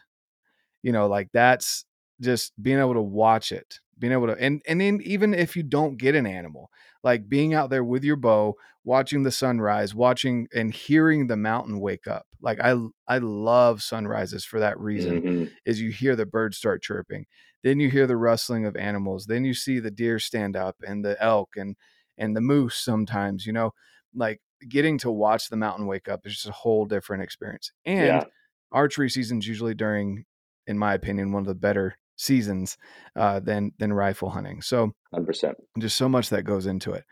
[0.84, 1.86] you know like that's
[2.22, 5.64] just being able to watch it being able to and and then even if you
[5.64, 6.70] don't get an animal
[7.04, 11.80] like being out there with your bow watching the sunrise watching and hearing the mountain
[11.80, 12.76] wake up like i
[13.08, 15.46] i love sunrises for that reason mm-hmm.
[15.66, 17.26] is you hear the birds start chirping
[17.64, 21.04] then you hear the rustling of animals then you see the deer stand up and
[21.04, 21.76] the elk and
[22.18, 23.72] and the moose sometimes you know
[24.14, 27.72] like getting to watch the mountain wake up is just a whole different experience.
[27.86, 28.24] And yeah.
[28.72, 30.26] archery season's usually during,
[30.68, 32.78] in my opinion, one of the better seasons
[33.16, 34.62] uh, than than rifle hunting.
[34.62, 37.04] So, hundred percent, just so much that goes into it.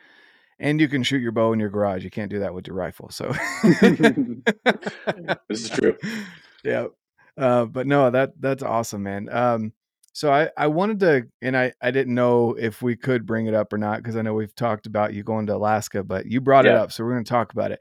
[0.60, 2.04] And you can shoot your bow in your garage.
[2.04, 3.10] You can't do that with your rifle.
[3.10, 5.98] So, this is true.
[6.66, 6.86] Yeah,
[7.38, 9.28] uh, but no, that that's awesome, man.
[9.30, 9.74] Um,
[10.14, 13.56] so I, I wanted to, and I, I didn't know if we could bring it
[13.56, 16.40] up or not because I know we've talked about you going to Alaska, but you
[16.40, 16.74] brought yeah.
[16.74, 17.80] it up, so we're going to talk about it.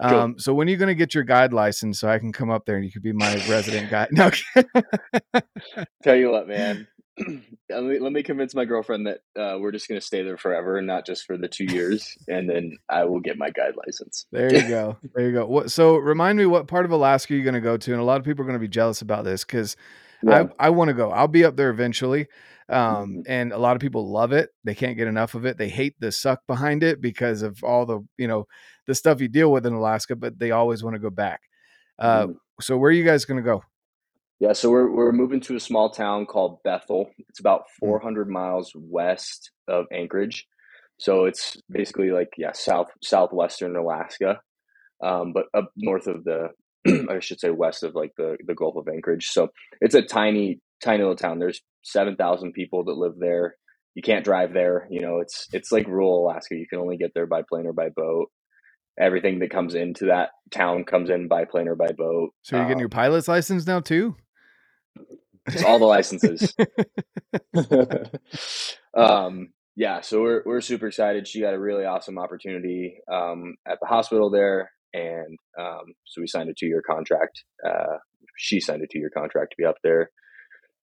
[0.00, 0.18] Cool.
[0.18, 2.50] Um, so when are you going to get your guide license so I can come
[2.50, 4.08] up there and you could be my resident guide?
[4.12, 4.30] No.
[6.02, 6.86] Tell you what, man.
[7.68, 10.36] let, me, let me convince my girlfriend that uh, we're just going to stay there
[10.36, 13.74] forever and not just for the two years, and then I will get my guide
[13.76, 14.26] license.
[14.32, 14.96] There you go.
[15.14, 15.46] There you go.
[15.46, 17.92] What, so remind me, what part of Alaska are you going to go to?
[17.92, 19.76] And a lot of people are going to be jealous about this because
[20.22, 20.44] yeah.
[20.58, 21.10] I, I want to go.
[21.10, 22.26] I'll be up there eventually.
[22.68, 23.20] Um, mm-hmm.
[23.26, 24.50] and a lot of people love it.
[24.64, 25.58] They can't get enough of it.
[25.58, 28.46] They hate the suck behind it because of all the, you know,
[28.86, 31.40] the stuff you deal with in Alaska, but they always want to go back.
[31.98, 32.32] Uh, mm-hmm.
[32.60, 33.62] so where are you guys going to go?
[34.40, 37.10] Yeah, so we're we're moving to a small town called Bethel.
[37.28, 38.32] It's about 400 mm-hmm.
[38.32, 40.48] miles west of Anchorage,
[40.98, 44.40] so it's basically like yeah south southwestern Alaska,
[45.00, 46.48] um, but up north of the
[47.10, 49.28] I should say west of like the, the Gulf of Anchorage.
[49.28, 49.48] So
[49.80, 51.38] it's a tiny, tiny little town.
[51.38, 53.56] There's 7,000 people that live there.
[53.94, 54.86] You can't drive there.
[54.90, 56.56] You know, it's, it's like rural Alaska.
[56.56, 58.30] You can only get there by plane or by boat.
[58.98, 62.30] Everything that comes into that town comes in by plane or by boat.
[62.42, 64.16] So you're getting um, your pilot's license now too?
[65.46, 66.54] It's all the licenses.
[68.96, 71.26] um, yeah, so we're, we're super excited.
[71.26, 76.26] She got a really awesome opportunity um, at the hospital there and um, so we
[76.26, 77.44] signed a two year contract.
[77.66, 77.98] Uh,
[78.36, 80.10] she signed a two year contract to be up there.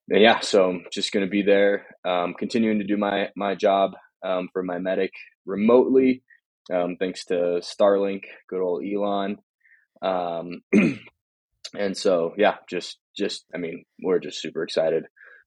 [0.10, 3.56] And yeah, so I'm just going to be there, um, continuing to do my my
[3.56, 3.92] job
[4.26, 5.12] um, for My Medic
[5.46, 6.24] remotely,
[6.74, 9.38] um, thanks to Starlink, good old Elon.
[10.02, 10.62] Um,
[11.78, 15.06] and so, yeah, just just I mean, we're just super excited.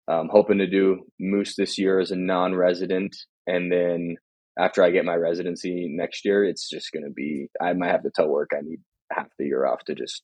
[0.08, 4.16] Um, hoping to do Moose this year as a non-resident, and then
[4.58, 8.02] after I get my residency next year, it's just going to be I might have
[8.02, 10.22] to tell work I need half the year off to just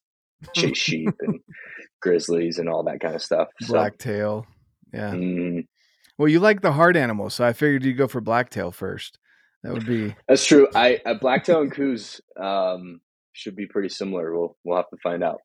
[0.55, 1.41] chase sheep and
[2.01, 3.49] grizzlies and all that kind of stuff.
[3.67, 4.47] Blacktail,
[4.93, 5.13] yeah.
[5.13, 5.67] Mm,
[6.19, 9.19] well, you like the hard animals, so I figured you'd go for blacktail first.
[9.63, 10.69] That would be that's true.
[10.75, 13.01] I blacktail and Coues um,
[13.33, 14.37] should be pretty similar.
[14.37, 15.41] We'll we'll have to find out.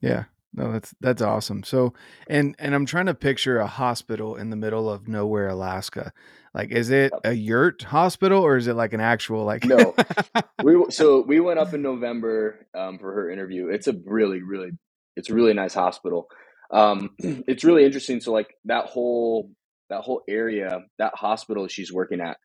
[0.00, 1.62] Yeah, no, that's that's awesome.
[1.62, 1.94] So,
[2.28, 6.12] and and I'm trying to picture a hospital in the middle of nowhere, Alaska.
[6.58, 9.64] Like, is it a yurt hospital or is it like an actual like?
[9.64, 9.94] no,
[10.64, 13.68] we so we went up in November um, for her interview.
[13.68, 14.72] It's a really, really,
[15.14, 16.26] it's a really nice hospital.
[16.72, 18.20] Um, it's really interesting.
[18.20, 19.52] So like that whole
[19.88, 22.38] that whole area, that hospital she's working at,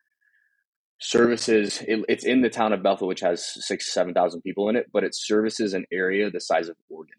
[1.00, 1.82] services.
[1.82, 4.86] It, it's in the town of Bethel, which has six seven thousand people in it,
[4.92, 7.16] but it services an area the size of Oregon.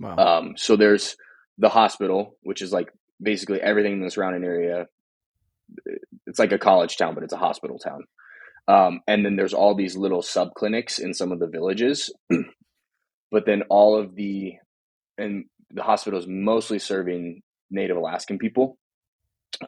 [0.00, 0.16] Wow.
[0.16, 1.16] Um, so there's
[1.58, 2.90] the hospital, which is like
[3.22, 4.88] basically everything in the surrounding area
[6.26, 8.04] it's like a college town, but it's a hospital town.
[8.66, 12.12] Um, and then there's all these little sub clinics in some of the villages,
[13.30, 14.54] but then all of the
[15.18, 18.78] and the hospital is mostly serving Native Alaskan people.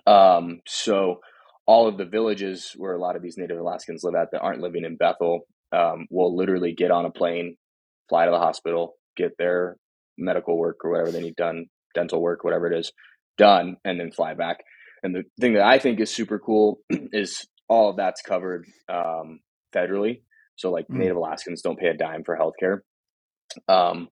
[0.07, 1.21] Um, so
[1.67, 4.63] all of the villages where a lot of these Native Alaskans live at that aren't
[4.63, 7.57] living in Bethel um, will literally get on a plane,
[8.09, 9.77] fly to the hospital, get their
[10.17, 12.93] medical work or whatever they need done, dental work, whatever it is,
[13.37, 14.59] done, and then fly back.
[15.03, 19.41] And the thing that I think is super cool is all of that's covered um,
[19.75, 20.23] federally.
[20.57, 20.97] So like mm.
[20.97, 22.81] Native Alaskans don't pay a dime for healthcare.
[23.69, 24.09] Um,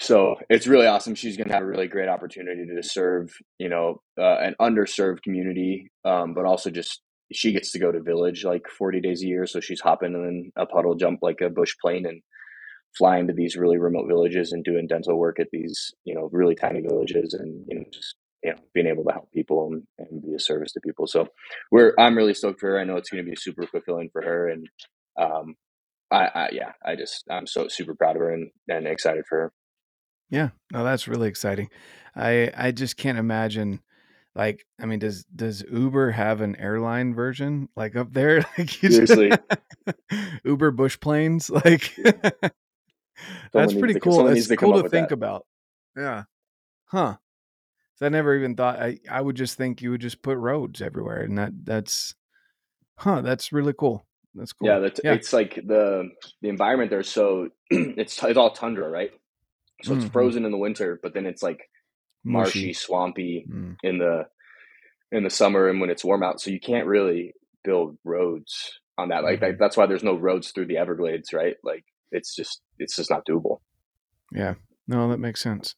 [0.00, 1.14] so it's really awesome.
[1.14, 5.22] She's going to have a really great opportunity to serve, you know, uh, an underserved
[5.22, 9.26] community, um, but also just she gets to go to village like 40 days a
[9.26, 9.46] year.
[9.46, 12.22] So she's hopping in a puddle jump like a bush plane and
[12.96, 16.54] flying to these really remote villages and doing dental work at these, you know, really
[16.54, 20.22] tiny villages and, you know, just you know being able to help people and, and
[20.22, 21.06] be a service to people.
[21.06, 21.28] So
[21.70, 22.80] we're i'm really stoked for her.
[22.80, 24.68] I know it's going to be super fulfilling for her and
[25.18, 25.56] um
[26.10, 29.38] I, I yeah i just i'm so super proud of her and, and excited for
[29.38, 29.52] her.
[30.30, 30.50] Yeah.
[30.72, 31.70] No that's really exciting.
[32.14, 33.80] I i just can't imagine
[34.34, 38.44] like i mean does does uber have an airline version like up there?
[38.58, 39.32] Like seriously.
[40.44, 41.50] Uber bush planes?
[41.64, 41.92] Like
[43.52, 44.24] that's pretty cool.
[44.24, 45.14] that's cool to think that.
[45.14, 45.44] about.
[45.96, 46.24] Yeah.
[46.86, 47.16] Huh
[47.98, 50.80] so I never even thought I, I would just think you would just put roads
[50.80, 52.14] everywhere and that that's
[52.96, 54.06] huh, that's really cool.
[54.34, 54.68] That's cool.
[54.68, 55.14] Yeah, that's, yeah.
[55.14, 59.10] it's like the the environment there so it's it's all tundra, right?
[59.82, 60.12] So it's mm-hmm.
[60.12, 61.68] frozen in the winter, but then it's like
[62.24, 62.72] marshy, Mushy.
[62.72, 63.76] swampy mm.
[63.82, 64.26] in the
[65.10, 66.40] in the summer and when it's warm out.
[66.40, 67.32] So you can't really
[67.64, 69.24] build roads on that.
[69.24, 69.56] Like mm-hmm.
[69.58, 71.56] that's why there's no roads through the Everglades, right?
[71.64, 73.58] Like it's just it's just not doable.
[74.32, 74.54] Yeah.
[74.86, 75.74] No, that makes sense.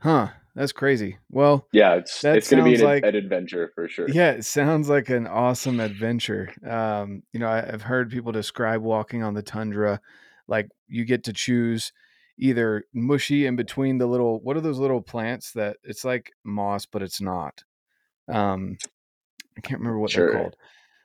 [0.00, 0.28] Huh.
[0.58, 1.18] That's crazy.
[1.30, 4.10] Well, yeah, it's it's going to be an, like, an, adventure for sure.
[4.10, 6.52] Yeah, it sounds like an awesome adventure.
[6.68, 10.00] Um, you know, I, have heard people describe walking on the tundra
[10.48, 11.92] like you get to choose
[12.38, 16.86] either mushy in between the little what are those little plants that it's like moss
[16.86, 17.62] but it's not.
[18.28, 18.78] Um,
[19.56, 20.32] I can't remember what sure.
[20.32, 20.56] they're called.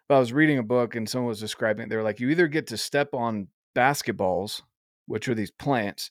[0.09, 1.89] But I was reading a book and someone was describing it.
[1.89, 4.63] They were like, you either get to step on basketballs,
[5.05, 6.09] which are these plants,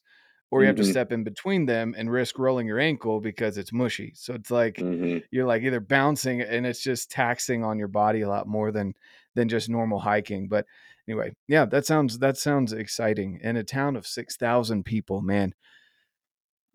[0.53, 0.85] or you have mm-hmm.
[0.85, 4.12] to step in between them and risk rolling your ankle because it's mushy.
[4.15, 5.21] So it's like mm-hmm.
[5.31, 8.95] you're like either bouncing and it's just taxing on your body a lot more than
[9.35, 10.49] than just normal hiking.
[10.49, 10.67] But
[11.09, 13.41] anyway, yeah, that sounds that sounds exciting.
[13.43, 15.55] In a town of six thousand people, man,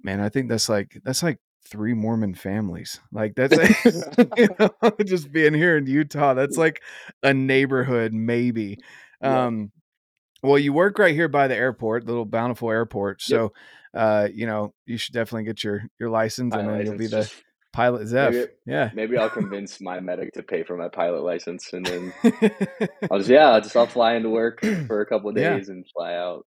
[0.01, 2.99] man, I think that's like that's like three Mormon families.
[3.11, 3.55] Like that's
[4.37, 6.33] you know, just being here in Utah.
[6.33, 6.81] That's like
[7.21, 8.79] a neighborhood, maybe.
[9.21, 9.45] Yeah.
[9.45, 9.71] Um,
[10.43, 13.21] well, you work right here by the airport, the little Bountiful Airport.
[13.21, 13.53] So,
[13.93, 14.01] yep.
[14.01, 17.31] uh, you know, you should definitely get your your license, and then you'll be the
[17.73, 18.31] pilot Zeff.
[18.31, 22.13] Maybe, yeah, maybe I'll convince My Medic to pay for my pilot license, and then
[23.11, 25.73] I'll just yeah, I'll just I'll fly into work for a couple days yeah.
[25.73, 26.45] and fly out.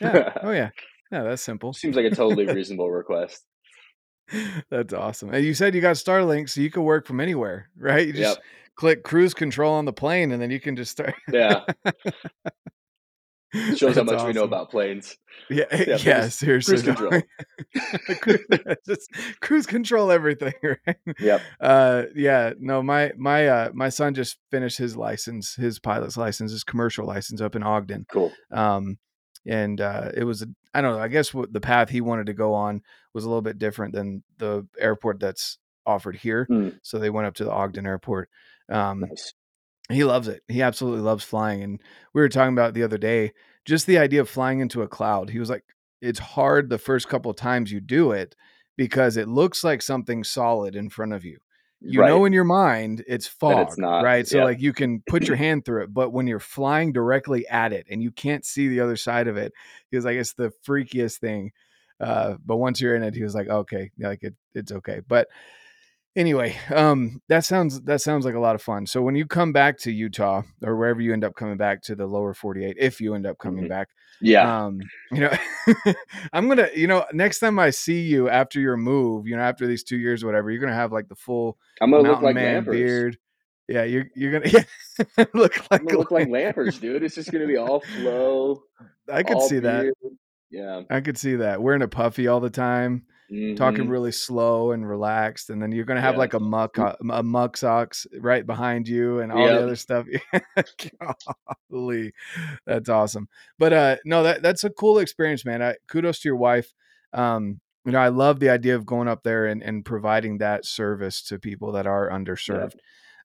[0.00, 0.32] yeah.
[0.42, 0.70] Oh yeah.
[1.10, 1.72] Yeah, that's simple.
[1.72, 3.42] Seems like a totally reasonable request.
[4.70, 5.32] That's awesome.
[5.32, 8.06] And you said you got Starlink, so you can work from anywhere, right?
[8.06, 8.44] You just yep.
[8.76, 11.14] click cruise control on the plane, and then you can just start.
[11.32, 11.64] yeah.
[13.76, 14.26] Shows how much awesome.
[14.28, 15.16] we know about planes.
[15.48, 16.82] Yeah, yeah, yeah seriously.
[16.82, 17.22] Cruise control.
[18.86, 20.96] Just cruise control everything, right?
[21.18, 21.40] Yep.
[21.60, 26.52] Uh, yeah, no, my my uh my son just finished his license, his pilot's license,
[26.52, 28.06] his commercial license up in Ogden.
[28.10, 28.32] Cool.
[28.50, 28.98] Um,
[29.46, 31.02] and uh, it was I don't know.
[31.02, 32.82] I guess what the path he wanted to go on
[33.14, 37.26] was a little bit different than the airport that's offered here, Mm, so they went
[37.26, 38.28] up to the Ogden Airport.
[38.68, 39.32] Um, nice.
[39.90, 40.42] He loves it.
[40.48, 41.62] He absolutely loves flying.
[41.62, 43.32] And we were talking about the other day,
[43.64, 45.30] just the idea of flying into a cloud.
[45.30, 45.64] He was like,
[46.00, 48.36] it's hard the first couple of times you do it
[48.76, 51.38] because it looks like something solid in front of you.
[51.80, 52.08] You Right.
[52.08, 54.02] know in your mind it's fog, it's not.
[54.02, 54.26] right?
[54.26, 54.44] So Yep.
[54.44, 57.86] like you can put your hand through it, but when you're flying directly at it
[57.90, 59.52] and you can't see the other side of it,
[59.90, 61.50] he was like, it's the freakiest thing.
[61.98, 65.00] Uh, but once you're in it, he was like, okay, like it, it's okay.
[65.08, 65.28] But
[66.16, 69.52] anyway um that sounds that sounds like a lot of fun so when you come
[69.52, 73.00] back to utah or wherever you end up coming back to the lower 48 if
[73.00, 73.68] you end up coming Mhm.
[73.68, 73.88] back
[74.20, 74.64] Yeah.
[74.66, 74.80] um
[75.12, 75.32] you know
[76.32, 79.66] i'm gonna you know next time i see you after your move you know after
[79.66, 82.64] these two years whatever you're gonna have like the full I'm gonna look like man
[82.64, 82.72] Lampers.
[82.72, 83.18] beard
[83.68, 84.50] yeah you're you're gonna
[85.18, 87.02] yeah, look like look like Lampers, dude.
[87.04, 88.62] It's just gonna be all flow,
[89.12, 89.92] i could see that.
[90.50, 90.82] Yeah.
[90.90, 93.04] i could see that wearing a puffy all the time
[93.56, 93.90] talking Mhm.
[93.90, 96.18] really slow and relaxed, and then you're gonna have Yeah.
[96.18, 100.06] like a muck a muck socks right behind you and all the other stuff.
[101.70, 102.12] Golly,
[102.66, 103.28] that's awesome.
[103.58, 105.62] But uh, no, that that's a cool experience, man.
[105.62, 106.72] I, kudos to your wife.
[107.12, 110.66] Um, you know, I love the idea of going up there and, and providing that
[110.66, 112.74] service to people that are underserved.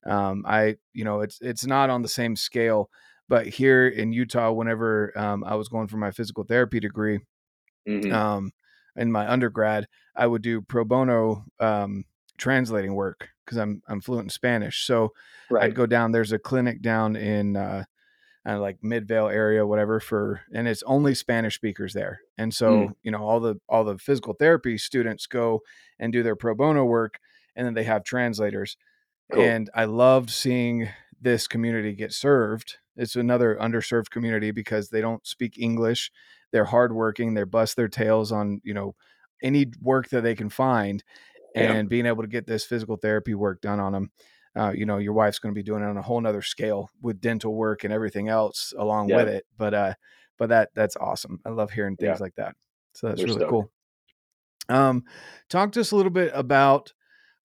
[0.05, 2.89] Um, I, you know, it's it's not on the same scale,
[3.27, 7.19] but here in Utah, whenever um, I was going for my physical therapy degree,
[7.87, 8.11] Mhm.
[8.13, 8.51] um,
[8.95, 12.05] in my undergrad, I would do pro bono um,
[12.37, 14.85] translating work because I'm I'm fluent in Spanish.
[14.85, 15.13] So
[15.49, 15.63] Right.
[15.65, 16.11] I'd go down.
[16.11, 17.85] There's a clinic down in uh,
[18.47, 22.21] uh, like Midvale area, whatever, for and it's only Spanish speakers there.
[22.37, 22.95] And so Mm.
[23.03, 25.61] you know all the all the physical therapy students go
[25.99, 27.19] and do their pro bono work,
[27.55, 28.77] and then they have translators.
[29.31, 29.45] Cool.
[29.45, 30.89] And I loved seeing
[31.21, 32.77] this community get served.
[32.95, 36.11] It's another underserved community because they don't speak English.
[36.53, 37.33] They're hardworking.
[37.33, 38.95] They bust their tails on you know
[39.41, 41.03] any work that they can find,
[41.53, 41.73] Yeah.
[41.73, 44.11] and being able to get this physical therapy work done on them.
[44.55, 46.89] Uh, you know, your wife's going to be doing it on a whole nother scale
[47.01, 49.17] with dental work and everything else along Yeah.
[49.17, 49.45] with it.
[49.57, 49.93] But uh,
[50.37, 51.41] but that that's awesome.
[51.45, 52.09] I love hearing Yeah.
[52.09, 52.55] things like that.
[52.93, 53.49] So that's We're really stoked.
[53.49, 53.71] cool.
[54.69, 55.03] Um,
[55.49, 56.93] talk to us a little bit about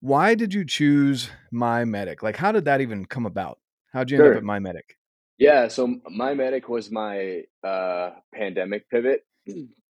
[0.01, 2.21] why did you choose My Medic?
[2.23, 3.59] Like, how did that even come about?
[3.91, 4.95] How'd you end up at My Medic?
[5.39, 9.25] Yeah, so my medic was my uh, pandemic pivot.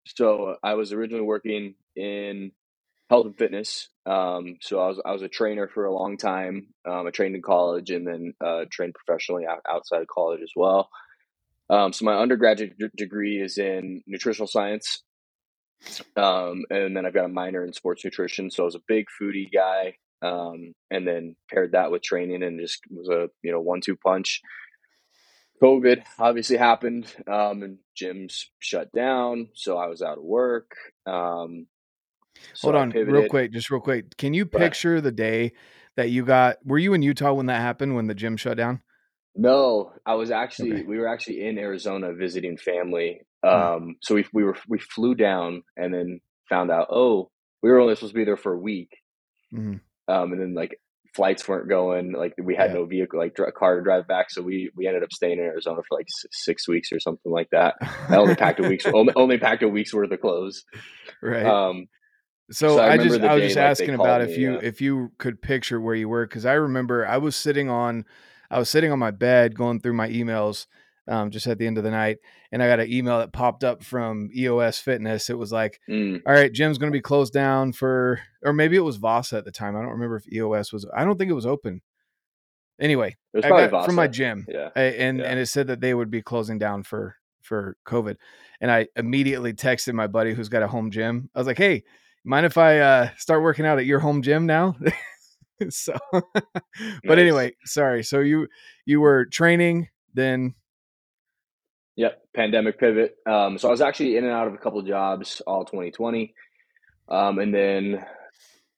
[0.05, 2.51] So I was originally working in
[3.09, 3.89] health and fitness.
[4.05, 6.67] Um, so I was I was a trainer for a long time.
[6.87, 10.89] Um, I trained in college and then uh, trained professionally outside of college as well.
[11.69, 15.03] Um, so my undergraduate d- degree is in nutritional science,
[16.15, 18.51] um, and then I've got a minor in sports nutrition.
[18.51, 22.59] So I was a big foodie guy, um, and then paired that with training and
[22.59, 24.41] just was a you know one two punch.
[25.61, 30.71] COVID obviously happened, um, and gyms shut down, so I was out of work.
[31.05, 31.67] Um,
[32.53, 34.15] so Hold on, real quick, just real quick.
[34.17, 35.51] Can you picture the day
[35.97, 36.57] that you got?
[36.63, 37.95] Were you in Utah when that happened?
[37.95, 38.81] When the gym shut down?
[39.35, 40.83] No, I was actually Okay.
[40.83, 43.21] we were actually in Arizona visiting family.
[43.43, 43.49] Hmm.
[43.49, 46.19] Um, so we we were we flew down and then
[46.49, 47.29] found out oh
[47.61, 48.89] we were only supposed to be there for a week.
[49.53, 49.81] Mhm.
[50.07, 50.79] Um, and then like
[51.15, 52.77] flights weren't going, like we had Yeah.
[52.79, 54.29] no vehicle, like dr- car to drive back.
[54.31, 57.31] So we we ended up staying in Arizona for like s- six weeks or something
[57.31, 57.75] like that.
[58.09, 60.63] I only packed a week's only, only packed a week's worth of clothes.
[61.21, 61.45] right.
[61.45, 61.87] Um,
[62.51, 64.59] So, so I I, just I was just like, asking about if me, you yeah.
[64.63, 68.05] if you could picture where you were because I remember I was sitting on
[68.49, 70.65] I was sitting on my bed going through my emails
[71.07, 72.17] um, just at the end of the night
[72.51, 75.29] and I got an email that popped up from EOS Fitness.
[75.29, 78.75] It was like, mm, all right, gym's going to be closed down for or maybe
[78.75, 79.75] it was Vasa at the time.
[79.75, 80.85] I don't remember if EOS was.
[80.95, 81.81] I don't think it was open.
[82.79, 85.25] Anyway, it was I got from my gym Yeah, a- and Yeah.
[85.25, 88.15] and it said that they would be closing down for for COVID,
[88.61, 91.29] and I immediately texted my buddy who's got a home gym.
[91.35, 91.83] I was like, "Hey,
[92.23, 94.77] mind if I uh, start working out at your home gym now?"
[95.69, 96.23] so, but
[97.03, 97.17] Nice.
[97.17, 98.03] anyway, sorry.
[98.03, 98.47] So you
[98.85, 100.55] you were training, then
[101.99, 103.17] Yep, pandemic pivot.
[103.25, 106.33] Um, so I was actually in and out of a couple jobs all 2020,
[107.09, 108.05] um, and then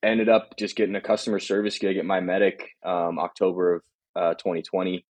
[0.01, 3.81] ended up just getting a customer service gig at my medic um, October of
[4.15, 5.05] uh, 2020.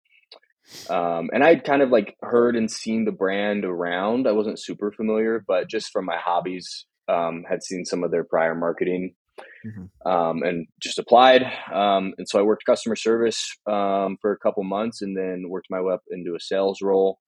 [0.89, 4.28] Um, and I'd kind of like heard and seen the brand around.
[4.28, 8.26] I wasn't super familiar, but just from my hobbies, um, had seen some of their
[8.26, 9.16] prior marketing
[9.66, 9.89] Mhm.
[10.05, 11.43] um, and just applied.
[11.72, 15.68] Um, and so I worked customer service um, for a couple months and then worked
[15.70, 17.20] my way up into a sales role.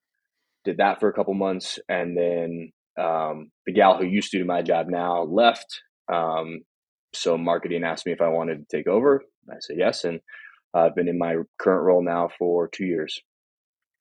[0.64, 1.78] Did that for a couple months.
[1.88, 5.66] And then um, the gal who used to do my job now left.
[6.12, 6.60] Um,
[7.12, 9.22] so marketing asked me if I wanted to take over.
[9.50, 10.04] I said yes.
[10.04, 10.20] And
[10.72, 13.20] I've been in my current role now for two years.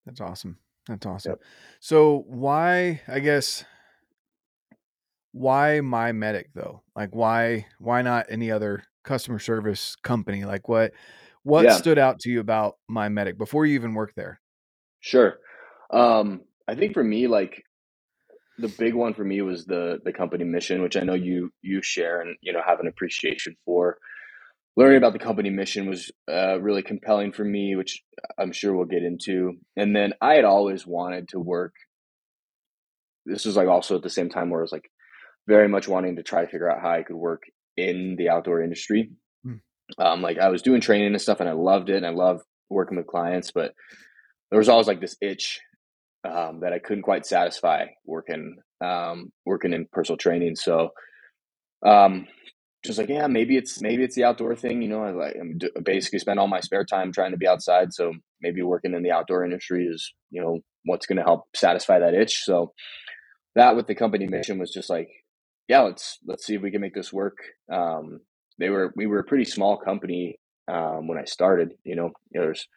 [0.06, 0.58] that's awesome.
[0.88, 1.32] That's awesome.
[1.34, 1.40] Yep.
[1.80, 3.02] So why?
[3.08, 3.64] I guess
[5.32, 6.84] why my medic though?
[6.96, 10.46] Like why why not any other customer service company.
[10.46, 10.94] Like what
[11.44, 11.78] what Yeah.
[11.78, 14.40] stood out to you about My Medic before you even worked there?
[15.02, 15.40] Sure.
[15.92, 17.64] Um, I think for me, like
[18.58, 21.82] the big one for me was the the company mission, which I know you you
[21.82, 23.98] share and you know have an appreciation for.
[24.76, 28.02] Learning about the company mission was uh, really compelling for me, which
[28.40, 29.60] I'm sure we'll get into.
[29.78, 31.76] And then I had always wanted to work.
[33.24, 34.90] This was like also at the same time where I was like
[35.48, 37.44] very much wanting to try to figure out how I could work
[37.78, 39.12] in the outdoor industry.
[39.44, 39.58] Hmm.
[40.00, 42.42] Um, like I was doing training and stuff, and I loved it, and I love
[42.68, 43.76] working with clients, but
[44.50, 45.60] there was always like this itch
[46.24, 50.56] um, that I couldn't quite satisfy working um, working in personal training.
[50.56, 50.90] So,
[51.86, 52.28] um,
[52.86, 54.82] just like yeah, maybe it's maybe it's the outdoor thing.
[54.82, 57.94] You know, I like d- basically spend all my spare time trying to be outside.
[57.94, 62.00] So maybe working in the outdoor industry is you know what's going to help satisfy
[62.00, 62.44] that itch.
[62.44, 62.74] So
[63.56, 65.10] that with the company mission was just like
[65.68, 67.38] yeah, let's let's see if we can make this work.
[67.72, 68.20] Um,
[68.60, 70.40] they were we were a pretty small company
[70.72, 71.74] um, when I started.
[71.84, 72.68] You know, there's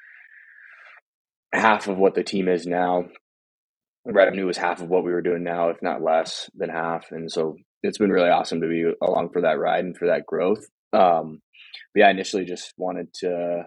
[1.53, 3.07] half of what the team is now
[4.15, 7.07] revenue was half of what we were doing now, if not less than half.
[7.11, 10.27] And so it's been really awesome to be along for that ride and for that
[10.27, 10.65] growth.
[10.93, 11.41] Um,
[11.95, 13.65] but yeah, I initially just wanted to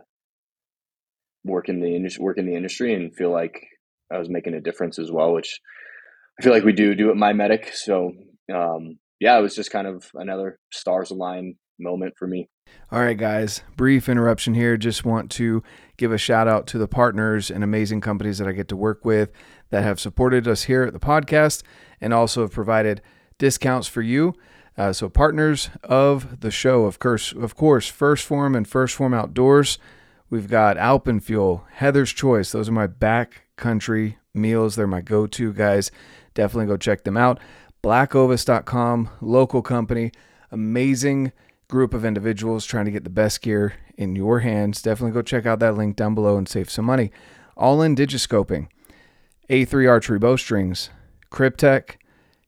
[1.44, 3.66] work in the industry, work in the industry, and feel like
[4.12, 5.60] I was making a difference as well, which
[6.40, 7.72] I feel like we do do at My Medic.
[7.74, 8.12] So
[8.54, 12.50] um, yeah, it was just kind of another stars align moment for me.
[12.92, 14.78] All right, guys, brief interruption here.
[14.78, 15.64] Just want to
[15.98, 19.06] give a shout out to the partners and amazing companies that I get to work
[19.06, 19.32] with
[19.70, 21.64] that have supported us here at the podcast
[22.02, 23.02] and also have provided
[23.38, 24.36] discounts for you.
[24.78, 29.14] Uh, so, partners of the show, of course, of course, 1st Phorm and 1st Phorm
[29.14, 29.78] Outdoors.
[30.30, 32.52] We've got Alpen Fuel, Heather's Choice.
[32.52, 34.76] Those are my backcountry meals.
[34.76, 35.92] They're my go to guys.
[36.34, 37.40] Definitely go check them out.
[37.84, 40.12] Blackovis.com, local company,
[40.52, 41.32] amazing
[41.68, 44.82] group of individuals trying to get the best gear in your hands.
[44.82, 47.12] Definitely go check out that link down below and save some money.
[47.58, 48.68] All in digiscoping,
[49.50, 50.92] A3 archery bowstrings,
[51.32, 51.96] Kryptek,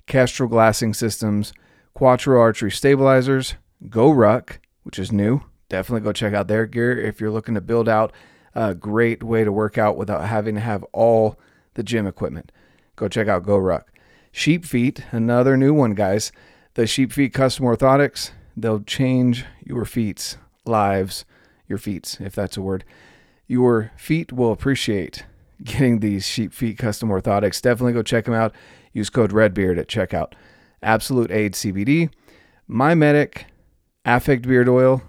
[0.06, 1.52] Kestrel glassing systems,
[1.93, 3.56] Quattro archery stabilizers,
[3.89, 5.41] Go Ruck, which is new.
[5.70, 8.12] Definitely go check out their gear if you're looking to build out
[8.54, 11.39] a great way to work out without having to have all
[11.74, 12.52] the gym equipment.
[12.95, 13.91] Go check out Go Ruck.
[14.32, 16.32] Sheep Feet, another new one, guys.
[16.76, 21.26] The Sheep Feet Custom Orthotics, they'll change your feet's lives,
[21.68, 22.84] your feet, if that's a word.
[23.47, 25.26] Your feet will appreciate
[25.64, 27.62] getting these Sheep Feet Custom Orthotics.
[27.62, 28.53] Definitely go check them out.
[28.93, 30.34] Use code REDBEARD at checkout.
[30.84, 32.09] Absolute Aid CBD,
[32.68, 33.45] My Medic,
[34.03, 35.03] Affect Beard Oil,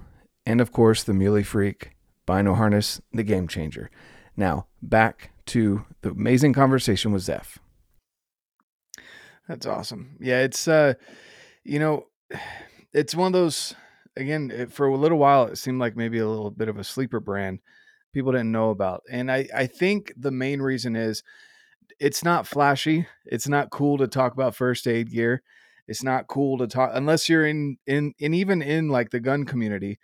[0.44, 1.92] and of course the Muley Freak
[2.26, 3.90] Bino Harness, the game changer.
[4.36, 7.56] Now, back to the amazing conversation with Zeff.
[9.48, 10.16] That's awesome.
[10.20, 10.94] Yeah, it's uh
[11.64, 12.06] you know,
[12.92, 13.74] it's one of those
[14.16, 17.20] again, for a little while it seemed like maybe a little bit of a sleeper
[17.20, 17.60] brand
[18.12, 19.02] people didn't know about.
[19.10, 21.22] And I I think the main reason is
[22.00, 23.06] it's not flashy.
[23.26, 25.42] It's not cool to talk about first aid gear.
[25.88, 29.44] It's not cool to talk unless you're in in and even in like the gun
[29.44, 29.98] community.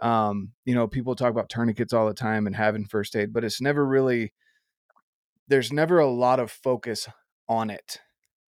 [0.00, 3.44] Um, you know, people talk about tourniquets all the time and having first aid, but
[3.44, 4.32] it's never really
[5.48, 7.08] there's never a lot of focus
[7.48, 8.00] on it.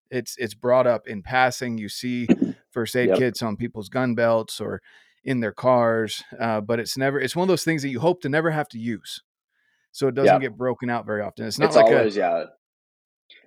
[0.09, 1.77] It's it's brought up in passing.
[1.77, 2.27] You see
[2.71, 3.17] first aid Yep.
[3.17, 4.81] kits on people's gun belts or
[5.23, 7.19] in their cars, uh, but it's never.
[7.19, 9.21] It's one of those things that you hope to never have to use,
[9.91, 10.39] so it doesn't Yeah.
[10.39, 11.45] get broken out very often.
[11.45, 12.19] It's not It's like always a.
[12.19, 12.43] yeah.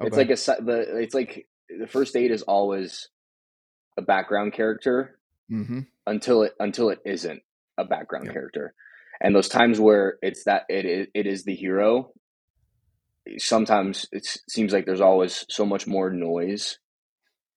[0.00, 3.08] oh, it's like a the it's like the first aid is always
[3.96, 5.18] a background character
[5.48, 7.42] hmm until it until it isn't
[7.78, 8.32] a background Yeah.
[8.32, 8.74] character
[9.20, 12.12] and those times where it's that it is, it is the hero
[13.38, 16.78] sometimes it seems like there's always so much more noise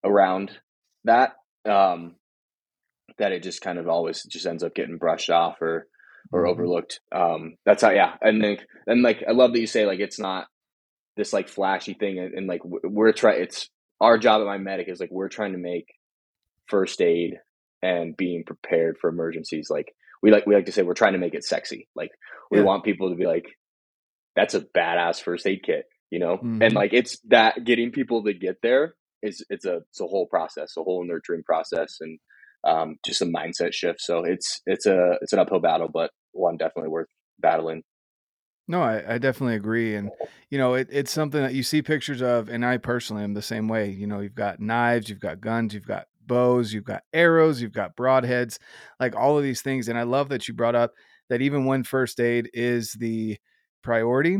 [0.04, 0.52] around
[1.06, 1.34] that
[1.70, 2.16] um
[3.18, 5.88] that it just kind of always just ends up getting brushed off or
[6.32, 6.50] or Mhm.
[6.50, 10.00] overlooked um that's how yeah and then and like i love that you say like
[10.00, 10.48] it's not
[11.16, 13.70] this like flashy thing and, and like we're trying it's
[14.02, 15.88] our job at my medic is like we're trying to make
[16.68, 17.40] first aid
[17.82, 21.20] and being prepared for emergencies like we like we like to say we're trying to
[21.20, 22.12] make it sexy like
[22.52, 22.64] we Yeah.
[22.66, 23.46] want people to be like
[24.36, 26.64] that's a badass first aid kit you know Mhm.
[26.66, 30.28] and like it's that getting people to get there is it's a it's a whole
[30.28, 32.20] process a whole nurturing process and
[32.64, 36.58] um just a mindset shift so it's it's a it's an uphill battle but one
[36.58, 37.08] definitely worth
[37.40, 37.84] battling
[38.68, 39.96] No, I, I definitely agree.
[39.96, 40.12] And,
[40.50, 43.42] you know, it, it's something that you see pictures of, and I personally am the
[43.42, 43.90] same way.
[43.90, 47.72] You know, you've got knives, you've got guns, you've got bows, you've got arrows, you've
[47.72, 48.60] got broadheads,
[49.00, 49.88] like all of these things.
[49.88, 50.94] And I love that you brought up
[51.30, 53.38] that even when first aid is the
[53.84, 54.40] priority,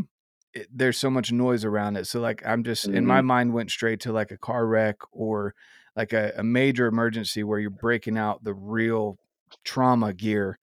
[0.54, 2.06] it, there's so much noise around it.
[2.06, 5.56] So, like, I'm just, in my mind, went straight to like a car wreck or
[5.98, 9.18] like a, a major emergency where you're breaking out the real
[9.66, 10.60] trauma gear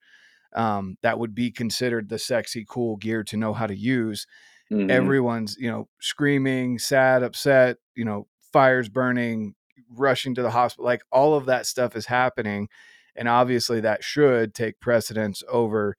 [0.55, 4.25] um, that would be considered the sexy, cool gear to know how to use.
[4.71, 4.89] Mm-hmm.
[4.89, 9.53] Everyone's, you know, screaming, sad, upset, you know, fires burning,
[9.89, 10.85] rushing to the hospital.
[10.85, 12.69] Like all of that stuff is happening.
[13.15, 15.97] And obviously that should take precedence over,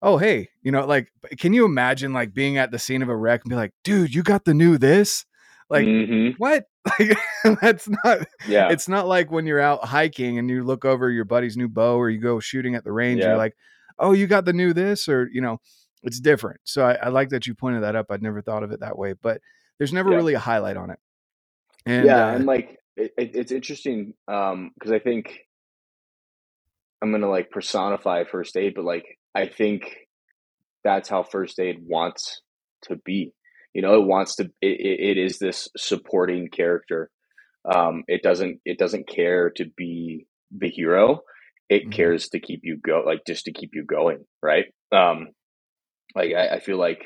[0.00, 1.08] oh, hey, you know, like,
[1.38, 4.14] can you imagine like being at the scene of a wreck and be like, dude,
[4.14, 5.26] you got the new this?
[5.68, 6.36] Like, mm-hmm.
[6.38, 6.66] what?
[6.86, 7.18] Like,
[7.60, 8.70] that's not, yeah.
[8.70, 11.96] It's not like when you're out hiking and you look over your buddy's new bow
[11.96, 13.28] or you go shooting at the range, yeah.
[13.28, 13.56] you're like,
[13.98, 15.58] oh, you got the new this, or, you know,
[16.02, 16.60] it's different.
[16.64, 18.06] So I, I, like that you pointed that up.
[18.10, 19.40] I'd never thought of it that way, but
[19.78, 20.16] there's never yeah.
[20.16, 20.98] really a highlight on it.
[21.86, 22.26] And, yeah.
[22.26, 25.40] Uh, and like, it, it's interesting um because i think
[27.02, 29.96] i'm gonna like personify first aid but like i think
[30.82, 32.40] that's how first aid wants
[32.82, 33.32] to be
[33.76, 37.10] you know it wants to it, it is this supporting character
[37.72, 41.20] um it doesn't it doesn't care to be the hero
[41.68, 41.90] it mm-hmm.
[41.90, 45.28] cares to keep you go like just to keep you going right um
[46.14, 47.02] like I, I feel like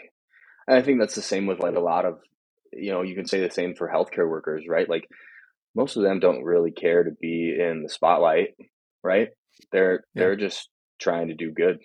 [0.68, 2.18] i think that's the same with like a lot of
[2.72, 5.06] you know you can say the same for healthcare workers right like
[5.74, 8.54] most of them don't really care to be in the spotlight,
[9.02, 9.28] right?
[9.72, 10.22] They're yeah.
[10.22, 10.68] they're just
[11.00, 11.78] trying to do good.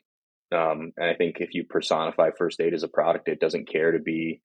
[0.51, 3.91] Um, and I think if you personify first aid as a product, it doesn't care
[3.91, 4.41] to be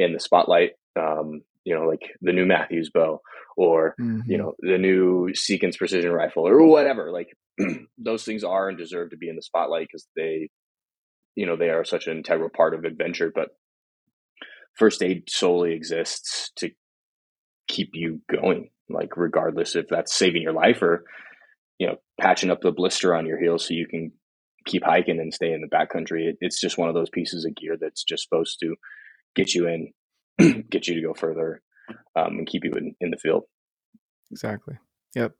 [0.00, 0.72] in the spotlight.
[0.98, 3.20] Um, you know, like the new Matthews bow
[3.56, 4.20] or mm-hmm.
[4.26, 7.12] you know the new Seekins precision rifle or whatever.
[7.12, 7.28] Like
[7.98, 10.48] those things are and deserve to be in the spotlight because they,
[11.36, 13.30] you know, they are such an integral part of adventure.
[13.34, 13.50] But
[14.78, 16.70] first aid solely exists to
[17.68, 21.04] keep you going, like regardless if that's saving your life or,
[21.78, 24.12] you know, patching up the blister on your heel so you can
[24.66, 26.28] keep hiking and stay in the backcountry.
[26.28, 28.74] It, it's just one of those pieces of gear that's just supposed to
[29.34, 29.92] get you in,
[30.70, 31.62] get you to go further,
[32.16, 33.44] um, and keep you in, in the field.
[34.30, 34.76] Exactly.
[35.14, 35.32] Yep.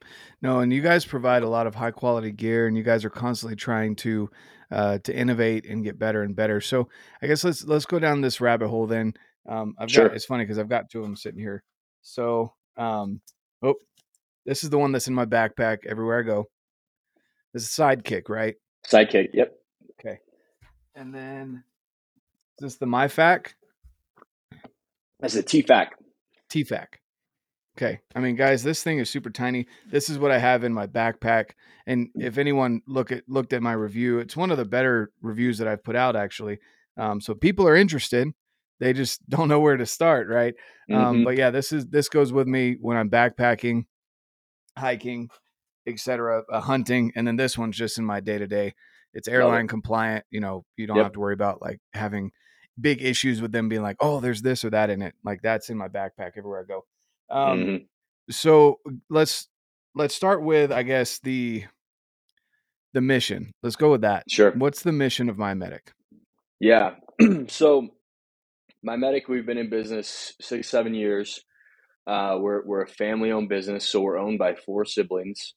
[0.42, 3.10] No, and you guys provide a lot of high quality gear, and you guys are
[3.10, 4.28] constantly trying to
[4.70, 6.60] uh, to innovate and get better and better.
[6.60, 6.88] So
[7.22, 9.14] I guess let's let's go down this rabbit hole then.
[9.48, 10.08] Um, I've sure.
[10.08, 11.62] got it's funny because I've got two of them sitting here.
[12.02, 13.20] So, um,
[13.62, 13.74] oh,
[14.44, 16.46] this is the one that's in my backpack everywhere I go.
[17.52, 18.56] This is sidekick, right?
[18.86, 19.28] Sidekick.
[19.34, 19.52] Yep.
[20.00, 20.18] Okay.
[20.94, 21.62] And then
[22.58, 23.54] is this the MyFAK?
[25.20, 25.88] That's a TFAK.
[26.50, 26.86] TFAK.
[27.76, 28.00] Okay.
[28.14, 29.66] I mean, guys, this thing is super tiny.
[29.90, 31.50] This is what I have in my backpack.
[31.86, 35.58] And if anyone look at looked at my review, it's one of the better reviews
[35.58, 36.58] that I've put out actually.
[36.96, 38.32] Um, so people are interested
[38.80, 40.54] they just don't know where to start, right?
[40.90, 41.06] Um, mm-hmm.
[41.06, 43.84] Um, but yeah, this is this goes with me when I'm backpacking,
[44.76, 45.28] hiking,
[45.86, 48.74] etc., uh, hunting, and then this one's just in my day to day.
[49.12, 50.24] It's airline compliant.
[50.30, 51.06] You know, you don't yep.
[51.06, 52.32] have to worry about like having
[52.80, 55.14] big issues with them being like, oh, there's this or that in it.
[55.24, 56.84] Like that's in my backpack everywhere I go.
[57.30, 57.76] Um, mm-hmm.
[58.30, 59.48] So let's
[59.94, 61.64] let's start with I guess the
[62.92, 63.52] the mission.
[63.62, 64.24] Let's go with that.
[64.28, 64.52] Sure.
[64.52, 65.92] What's the mission of my medic?
[66.58, 66.94] Yeah.
[67.48, 67.88] so
[68.82, 71.44] my medic, we've been in business six, seven years.
[72.06, 75.54] Uh, we're we're a family owned business, so we're owned by four siblings.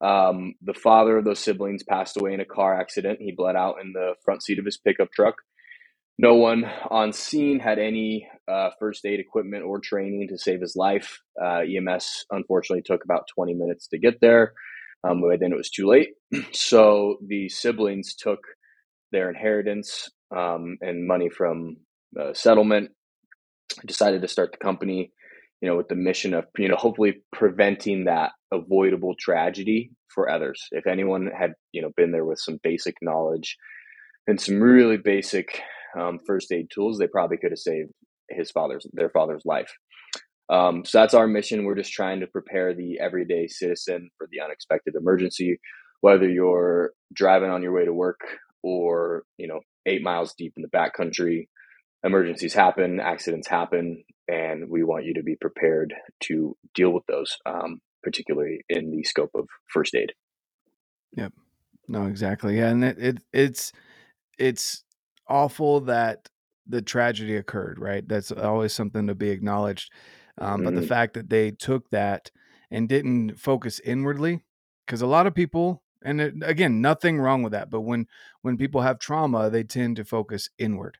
[0.00, 3.20] Um, the father of those siblings passed away in a car accident.
[3.20, 5.36] He bled out in the front seat of his pickup truck.
[6.18, 10.74] No one on scene had any uh, first aid equipment or training to save his
[10.74, 11.20] life.
[11.40, 14.52] Uh, EMS unfortunately took about 20 minutes to get there,
[15.04, 16.10] um, but then it was too late.
[16.52, 18.40] So the siblings took
[19.12, 21.76] their inheritance um, and money from
[22.18, 22.90] uh, settlement.
[23.86, 25.12] decided to start the company,
[25.60, 30.66] you know, with the mission of you know hopefully preventing that avoidable tragedy for others.
[30.72, 33.56] If anyone had you know been there with some basic knowledge
[34.26, 35.62] and some really basic
[35.96, 37.90] um, first aid tools, they probably could have saved
[38.30, 39.72] his father's their father's life.
[40.50, 41.64] Um, so that's our mission.
[41.64, 45.60] We're just trying to prepare the everyday citizen for the unexpected emergency,
[46.00, 48.20] whether you're driving on your way to work
[48.62, 51.46] or you know eight miles deep in the backcountry
[52.04, 57.36] emergencies happen, accidents happen, and we want you to be prepared to deal with those,
[57.46, 60.12] um, particularly in the scope of first aid.
[61.16, 61.32] Yep.
[61.88, 62.58] No, exactly.
[62.58, 63.72] Yeah, and it, it it's
[64.38, 64.84] it's
[65.28, 66.28] awful that
[66.66, 67.78] the tragedy occurred.
[67.78, 68.06] Right.
[68.06, 69.92] That's always something to be acknowledged.
[70.38, 70.64] Um, mm-hmm.
[70.64, 70.88] But the mm-hmm.
[70.88, 72.30] fact that they took that
[72.70, 74.44] and didn't focus inwardly,
[74.86, 78.06] because a lot of people and it, again nothing wrong with that but when
[78.42, 80.96] when people have trauma they tend to focus inward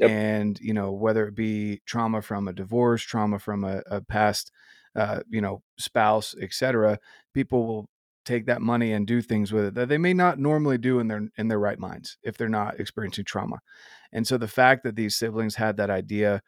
[0.00, 0.10] Yep.
[0.10, 4.50] And, you know, whether it be trauma from a divorce, trauma from a, a past,
[4.96, 6.98] uh, you know, spouse, etc.,
[7.34, 7.88] people will
[8.24, 11.08] take that money and do things with it that they may not normally do in
[11.08, 13.58] their in their right minds if they're not experiencing trauma.
[14.12, 16.42] And so the fact that these siblings had that idea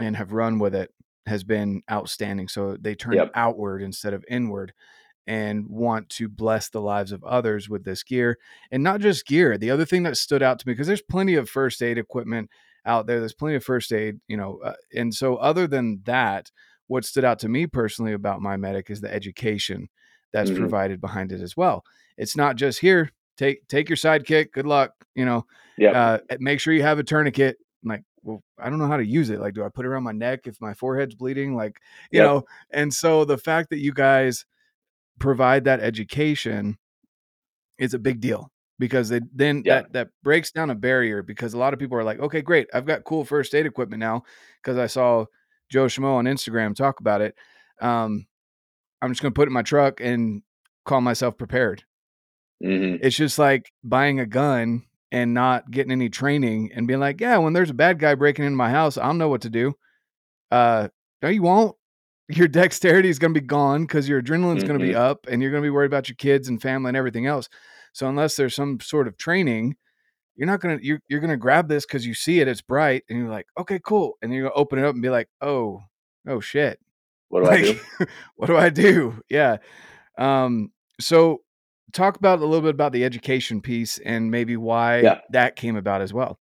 [0.00, 0.90] and have run with it
[1.26, 2.48] has been outstanding.
[2.48, 3.30] So they turn yep.
[3.34, 4.72] outward instead of inward.
[5.26, 8.36] and want to bless the lives of others with this gear
[8.70, 9.56] and not just gear.
[9.56, 12.50] The other thing that stood out to me because there's plenty of first aid equipment
[12.84, 13.20] out there.
[13.20, 16.50] There's plenty of first aid, you know, uh, and so other than that,
[16.86, 19.88] what stood out to me personally about my medic is the education
[20.34, 20.58] that's mm-hmm.
[20.58, 21.84] provided behind it as well.
[22.18, 25.46] It's not just here, take take your sidekick, good luck, you know.
[25.78, 25.90] Yeah.
[25.92, 27.56] Uh, make sure you have a tourniquet.
[27.82, 29.40] I'm like, well, I don't know how to use it.
[29.40, 31.54] Like, do I put it around my neck if my forehead's bleeding?
[31.54, 31.80] Like,
[32.10, 32.26] you yep.
[32.26, 34.44] know, and so the fact that you guys
[35.20, 36.78] provide that education
[37.78, 39.82] is a big deal because they, then yeah.
[39.82, 42.68] that that breaks down a barrier because a lot of people are like, okay, great,
[42.74, 44.24] I've got cool first aid equipment now
[44.62, 45.26] because I saw
[45.70, 47.36] Joe Schmo on Instagram talk about it.
[47.80, 48.26] Um,
[49.04, 50.42] I'm just going to put it in my truck and
[50.84, 51.84] call myself prepared.
[52.64, 53.04] Mm-hmm.
[53.04, 57.36] It's just like buying a gun and not getting any training and being like, yeah,
[57.36, 59.74] when there's a bad guy breaking into my house, I'll know what to do.
[60.50, 60.88] Uh,
[61.22, 61.76] no, you won't.
[62.28, 64.68] Your dexterity is going to be gone because your adrenaline's mm-hmm.
[64.68, 66.88] going to be up and you're going to be worried about your kids and family
[66.88, 67.50] and everything else.
[67.92, 69.76] So unless there's some sort of training,
[70.36, 73.18] you're not gonna you're, you're gonna grab this because you see it, it's bright, and
[73.18, 75.82] you're like, okay, cool, and you're gonna open it up and be like, oh,
[76.26, 76.80] oh shit,
[77.28, 77.80] what do like, I do?
[78.36, 79.22] what do I do?
[79.28, 79.58] Yeah.
[80.18, 80.70] Um.
[81.00, 81.42] So
[81.92, 85.20] talk about a little bit about the education piece and maybe why yeah.
[85.30, 86.38] that came about as well.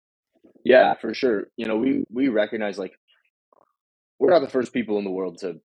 [0.64, 1.44] Yeah, for sure.
[1.56, 2.92] You know, we we recognize like
[4.18, 5.60] we're not the first people in the world to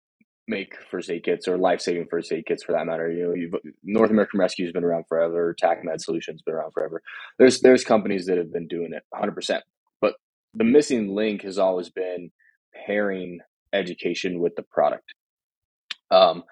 [0.47, 3.11] make first aid kits or life saving first aid kits for that matter.
[3.11, 5.55] You know, North American Rescue has been around forever.
[5.61, 7.01] TACMed Solutions has been around forever.
[7.39, 9.33] There's there's companies that have been doing it 100.
[9.33, 9.63] percent
[10.01, 10.15] But
[10.53, 12.31] the missing link has always been
[12.85, 13.39] pairing
[13.73, 15.13] education with the product.
[16.09, 16.43] Um,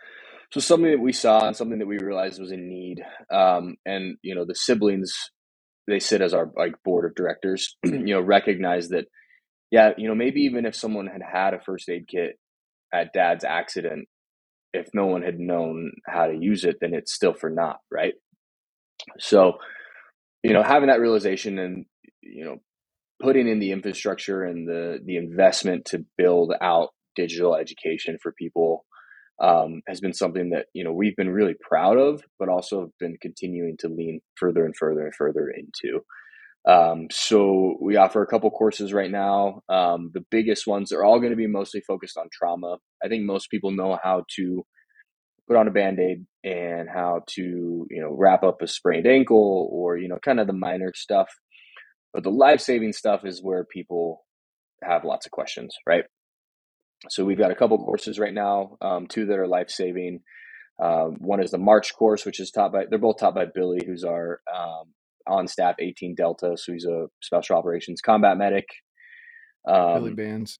[0.51, 3.01] so something that we saw and something that we realized was in need.
[3.31, 5.13] Um, and you know, the siblings
[5.87, 7.75] they sit as our like board of directors.
[7.83, 9.05] you know, recognize that.
[9.71, 12.39] Yeah, you know, maybe even if someone had had a first aid kit
[12.91, 14.07] at dad's accident,
[14.73, 18.15] if no one had known how to use it, then it's still for naught, right?
[19.19, 19.59] So,
[20.41, 21.85] you know, having that realization and
[22.21, 22.57] you know,
[23.21, 28.85] putting in the infrastructure and the the investment to build out digital education for people
[29.41, 32.97] um, has been something that you know we've been really proud of, but also have
[32.99, 36.01] been continuing to lean further and further and further into.
[36.67, 39.61] Um, so we offer a couple courses right now.
[39.69, 42.77] Um, the biggest ones are all going to be mostly focused on trauma.
[43.03, 44.65] I think most people know how to
[45.47, 49.97] put on a band-aid and how to, you know, wrap up a sprained ankle or,
[49.97, 51.29] you know, kind of the minor stuff.
[52.13, 54.25] But the life-saving stuff is where people
[54.83, 56.03] have lots of questions, right?
[57.07, 60.21] So we've got a couple courses right now, um, two that are life-saving.
[60.81, 63.81] Um, one is the March course, which is taught by, they're both taught by Billy,
[63.85, 64.93] who's our um,
[65.27, 66.55] on staff 18 Delta.
[66.57, 68.67] So he's a special operations combat medic.
[69.67, 70.59] Um, Billy Bands.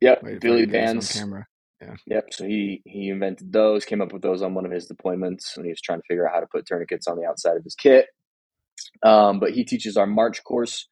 [0.00, 0.22] Yep.
[0.22, 1.12] Wait, Billy Bands.
[1.12, 1.46] camera.
[1.80, 1.94] Yeah.
[2.06, 2.32] Yep.
[2.32, 5.64] So he, he invented those, came up with those on one of his deployments when
[5.64, 7.74] he was trying to figure out how to put tourniquets on the outside of his
[7.74, 8.06] kit.
[9.02, 10.86] Um, but he teaches our March course,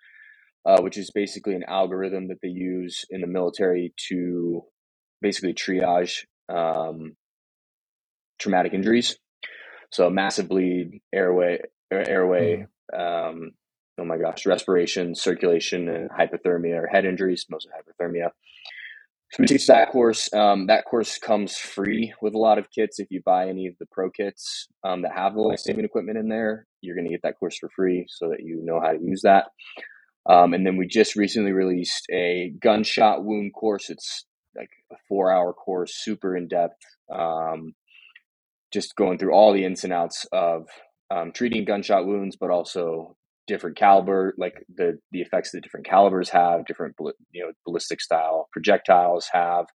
[0.66, 4.62] uh, which is basically an algorithm that they use in the military to
[5.20, 7.16] basically triage um,
[8.38, 9.16] traumatic injuries.
[9.90, 11.60] So massive bleed, airway,
[11.90, 13.52] airway, um,
[13.98, 18.30] oh my gosh, respiration, circulation, and hypothermia or head injuries, mostly hypothermia.
[19.32, 20.32] So we teach that course.
[20.32, 22.98] Um, that course comes free with a lot of kits.
[22.98, 26.16] If you buy any of the pro kits um, that have the life saving equipment
[26.16, 28.92] in there, you're going to get that course for free so that you know how
[28.92, 29.46] to use that.
[30.28, 33.90] Um, and then we just recently released a gunshot wound course.
[33.90, 34.24] It's
[34.56, 36.80] like a four hour course, super in depth,
[37.12, 37.74] um,
[38.72, 40.66] just going through all the ins and outs of
[41.10, 46.28] um, treating gunshot wounds, but also different caliber, like the the effects that different calibers
[46.30, 46.94] have, different
[47.32, 49.66] you know ballistic style projectiles have.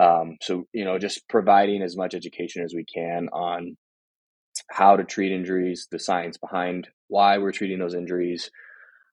[0.00, 3.76] Um, so you know, just providing as much education as we can on
[4.70, 8.50] how to treat injuries, the science behind why we're treating those injuries.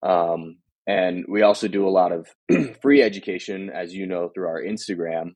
[0.02, 2.27] Um, and we also do a lot of
[2.81, 5.31] free education, as you know, through our Instagram,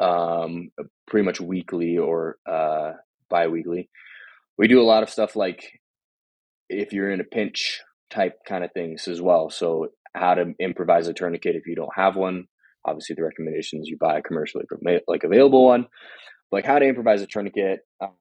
[0.00, 0.70] um,
[1.06, 2.92] pretty much weekly or uh,
[3.28, 3.88] bi weekly
[4.58, 5.80] we do a lot of stuff like
[6.68, 9.50] if you're in a pinch type kind of things as well.
[9.50, 12.44] So how to improvise a tourniquet if you don't have one.
[12.84, 14.64] Obviously, the recommendation is you buy a commercially
[15.06, 15.86] like available one.
[16.52, 18.12] Like how to improvise a tourniquet, um,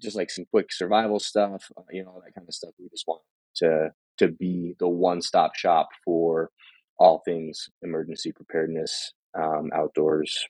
[0.00, 2.70] just like some quick survival stuff, uh, you know, that kind of stuff.
[2.78, 3.22] We just want
[3.56, 6.50] to to be the one stop shop for
[6.98, 10.46] all things emergency preparedness, um, outdoors,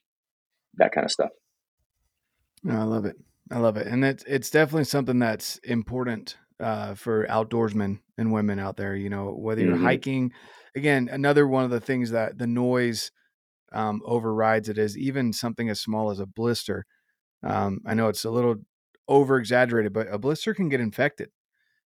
[0.75, 1.31] that kind of stuff.
[2.69, 3.17] I love it.
[3.51, 8.59] I love it, and it's it's definitely something that's important uh, for outdoorsmen and women
[8.59, 8.95] out there.
[8.95, 9.85] You know, whether you're mm-hmm.
[9.85, 10.33] hiking,
[10.77, 13.11] again, another one of the things that the noise
[13.73, 16.87] um, overrides it is even something as small as a blister.
[17.43, 18.57] Um, I know it's a little
[19.09, 21.31] over exaggerated, but a blister can get infected,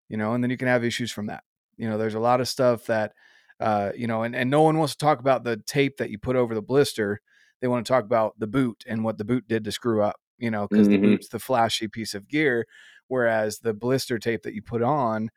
[0.08, 1.42] you know, and then you can have issues from that.
[1.76, 3.12] You know, there's a lot of stuff that,
[3.60, 6.18] uh, you know, and, and no one wants to talk about the tape that you
[6.18, 7.20] put over the blister.
[7.60, 10.16] They want to talk about the boot and what the boot did to screw up,
[10.38, 11.02] you know, because mm-hmm.
[11.02, 12.66] the boot's the flashy piece of gear,
[13.08, 15.30] whereas the blister tape that you put on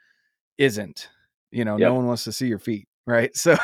[0.58, 1.10] isn't.
[1.52, 1.90] You know, yep.
[1.90, 3.32] no one wants to see your feet, right?
[3.36, 3.58] So,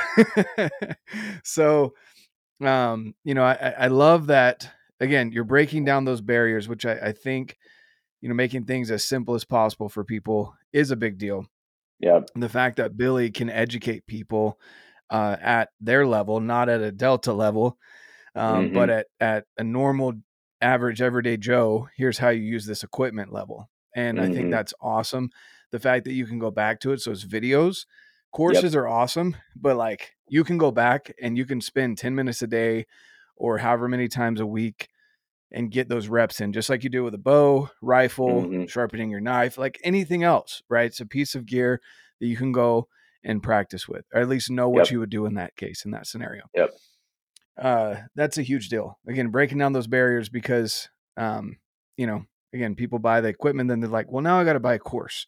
[1.44, 1.94] so,
[2.62, 4.70] um, you know, I, I love that.
[5.00, 7.58] Again, you're breaking down those barriers, which I, I think,
[8.22, 11.46] you know, making things as simple as possible for people is a big deal.
[12.00, 12.22] Yeah.
[12.36, 14.60] The fact that Billy can educate people
[15.10, 17.78] uh, at their level, not at a Delta level,
[18.36, 18.74] um, mm-hmm.
[18.74, 20.14] but at, at a normal,
[20.62, 23.70] average, everyday Joe, here's how you use this equipment level.
[23.96, 24.26] And mm-hmm.
[24.26, 24.52] I think mm-hmm.
[24.52, 25.30] that's awesome.
[25.72, 27.02] The fact that you can go back to it.
[27.02, 27.86] So it's videos.
[28.32, 28.82] Courses yep.
[28.82, 32.48] are awesome, but like you can go back and you can spend 10 minutes a
[32.48, 32.86] day
[33.38, 34.90] or however many times a week
[35.52, 38.66] and get those reps in, just like you do with a bow, rifle, mm-hmm.
[38.66, 40.88] sharpening your knife, like anything else, right?
[40.88, 41.82] It's a piece of gear
[42.20, 42.88] that you can go
[43.24, 44.92] and practice with, or at least know what yep.
[44.92, 46.44] you would do in that case, in that scenario.
[46.54, 46.72] Yep.
[47.60, 49.00] Uh, that's a huge deal.
[49.08, 51.58] Again, breaking down those barriers because, um,
[51.98, 54.60] you know, again, people buy the equipment, then they're like, well, now I got to
[54.60, 55.28] buy a course.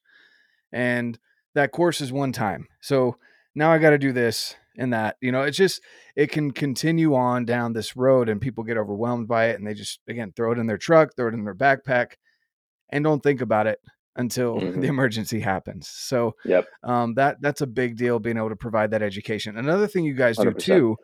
[0.72, 1.18] And
[1.55, 2.68] that course is one time.
[2.82, 3.18] So
[3.55, 5.82] now I got to do this and that you know it's just
[6.15, 9.73] it can continue on down this road and people get overwhelmed by it and they
[9.73, 12.13] just again throw it in their truck throw it in their backpack
[12.89, 13.80] and don't think about it
[14.15, 14.80] until mm-hmm.
[14.80, 16.65] the emergency happens so yep.
[16.84, 20.13] um, that that's a big deal being able to provide that education another thing you
[20.13, 20.59] guys do 100%.
[20.59, 20.95] too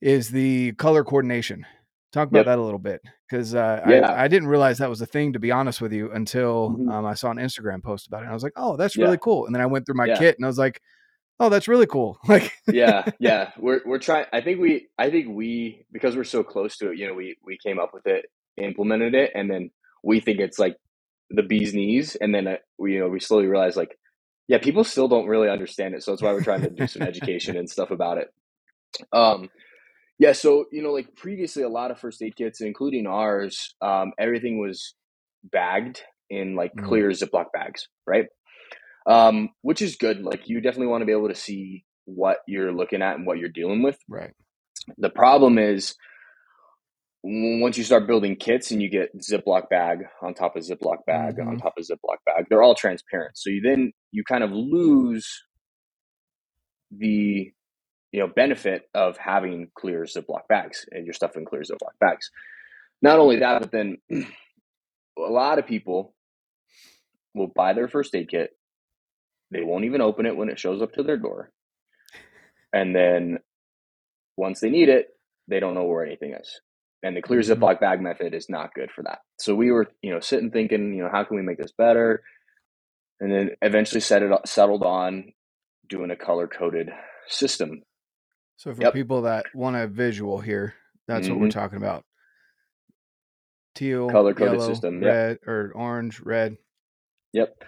[0.00, 1.64] is the color coordination
[2.12, 2.46] talk about yep.
[2.46, 4.12] that a little bit because uh, yeah.
[4.12, 6.88] I, I, didn't realize that was a thing to be honest with you until mm-hmm.
[6.88, 9.18] um, i saw an instagram post about it and i was like oh that's really
[9.18, 10.16] cool and then i went through my yeah.
[10.16, 10.80] kit and i was like
[11.40, 12.18] oh that's really cool.
[12.28, 13.50] Like yeah yeah.
[13.58, 16.98] We're we're trying i think we i think we because we're so close to it
[16.98, 18.26] you know we we came up with it
[18.56, 19.70] implemented it and then
[20.02, 20.76] we think it's like
[21.30, 23.98] the bee's knees and then uh, we you know we slowly realize like
[24.48, 27.02] yeah people still don't really understand it so that's why we're trying to do some
[27.02, 28.28] education and stuff about it.
[29.12, 29.48] Um
[30.18, 34.12] yeah so you know like previously a lot of first aid kits including ours um
[34.18, 34.94] everything was
[35.44, 36.84] bagged in like mm.
[36.84, 38.26] clear ziploc bags right
[39.08, 40.20] um, which is good.
[40.20, 43.38] Like you definitely want to be able to see what you're looking at and what
[43.38, 43.98] you're dealing with.
[44.08, 44.32] Right.
[44.98, 45.96] The problem is
[47.22, 51.36] once you start building kits and you get Ziploc bag on top of Ziploc bag
[51.36, 51.48] mm-hmm.
[51.48, 53.36] on top of Ziploc bag, they're all transparent.
[53.36, 55.42] So you then you kind of lose
[56.90, 57.50] the
[58.12, 62.30] you know benefit of having clear Ziploc bags and your stuff in clear Ziploc bags.
[63.00, 64.26] Not only that, but then a
[65.18, 66.14] lot of people
[67.34, 68.50] will buy their first aid kit
[69.50, 71.50] they won't even open it when it shows up to their door.
[72.72, 73.38] And then
[74.36, 75.08] once they need it,
[75.48, 76.60] they don't know where anything is.
[77.02, 77.62] And the clear mm-hmm.
[77.62, 79.20] Ziploc bag method is not good for that.
[79.38, 82.22] So we were, you know, sitting thinking, you know, how can we make this better?
[83.20, 85.32] And then eventually set it settled on
[85.88, 86.90] doing a color coded
[87.28, 87.82] system.
[88.56, 88.92] So for yep.
[88.92, 90.74] people that want a visual here,
[91.06, 91.34] that's mm-hmm.
[91.34, 91.58] what we're mm-hmm.
[91.58, 92.04] talking about.
[93.74, 95.48] Teal, color coded system, red yep.
[95.48, 96.56] or orange, red.
[97.32, 97.62] Yep.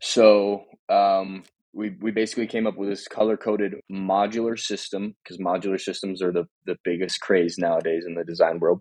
[0.00, 5.80] So um, we we basically came up with this color coded modular system because modular
[5.80, 8.80] systems are the the biggest craze nowadays in the design world.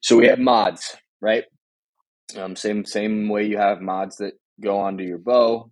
[0.00, 1.44] So we have mods, right?
[2.36, 4.32] Um, same same way you have mods that
[4.62, 5.70] go onto your bow.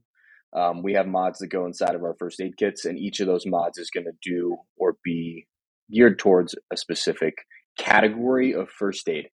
[0.55, 3.26] Um, we have mods that go inside of our first aid kits, and each of
[3.26, 5.47] those mods is going to do or be
[5.91, 7.35] geared towards a specific
[7.79, 9.29] category of first aid.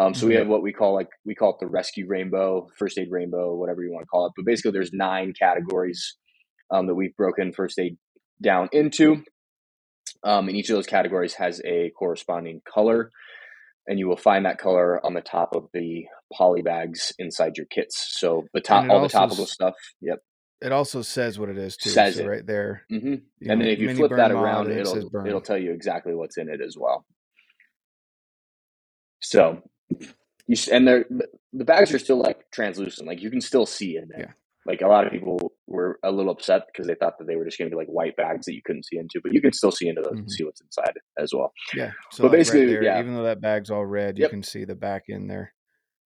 [0.00, 2.96] Um, so we have what we call like we call it the rescue rainbow, first
[2.98, 4.32] aid rainbow, whatever you want to call it.
[4.34, 6.16] But basically, there's nine categories
[6.70, 7.98] um, that we've broken first aid
[8.42, 9.22] down into,
[10.24, 13.10] um, and each of those categories has a corresponding color,
[13.86, 17.66] and you will find that color on the top of the poly bags inside your
[17.66, 18.18] kits.
[18.18, 19.74] So the top, all the topical stuff.
[20.00, 20.20] Yep.
[20.62, 21.90] It also says what it is too.
[21.90, 22.84] Says so it right there.
[22.90, 23.06] Mm-hmm.
[23.06, 26.48] And know, then if you flip that around, it'll it'll tell you exactly what's in
[26.48, 27.04] it as well.
[29.20, 29.62] So
[30.46, 31.04] you and they're
[31.52, 34.20] the bags are still like translucent, like you can still see in there.
[34.20, 34.32] Yeah.
[34.66, 37.44] Like a lot of people were a little upset because they thought that they were
[37.44, 39.52] just going to be like white bags that you couldn't see into, but you can
[39.52, 40.20] still see into those mm-hmm.
[40.20, 41.52] and see what's inside as well.
[41.74, 41.92] Yeah.
[42.12, 43.00] So but like basically, right there, yeah.
[43.00, 44.30] Even though that bag's all red, you yep.
[44.30, 45.54] can see the back in there.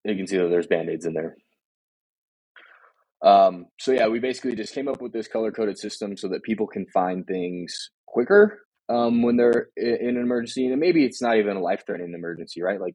[0.04, 1.36] You can see that there's band aids in there.
[3.22, 6.42] Um, so yeah, we basically just came up with this color coded system so that
[6.42, 11.38] people can find things quicker um, when they're in an emergency, and maybe it's not
[11.38, 12.80] even a life threatening emergency, right?
[12.80, 12.94] Like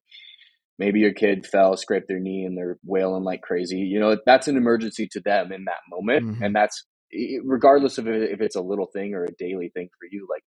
[0.80, 3.78] maybe your kid fell, scraped their knee, and they're wailing like crazy.
[3.78, 6.44] You know, that's an emergency to them in that moment, mm-hmm.
[6.44, 6.86] and that's
[7.44, 10.28] regardless of if it's a little thing or a daily thing for you.
[10.30, 10.44] Like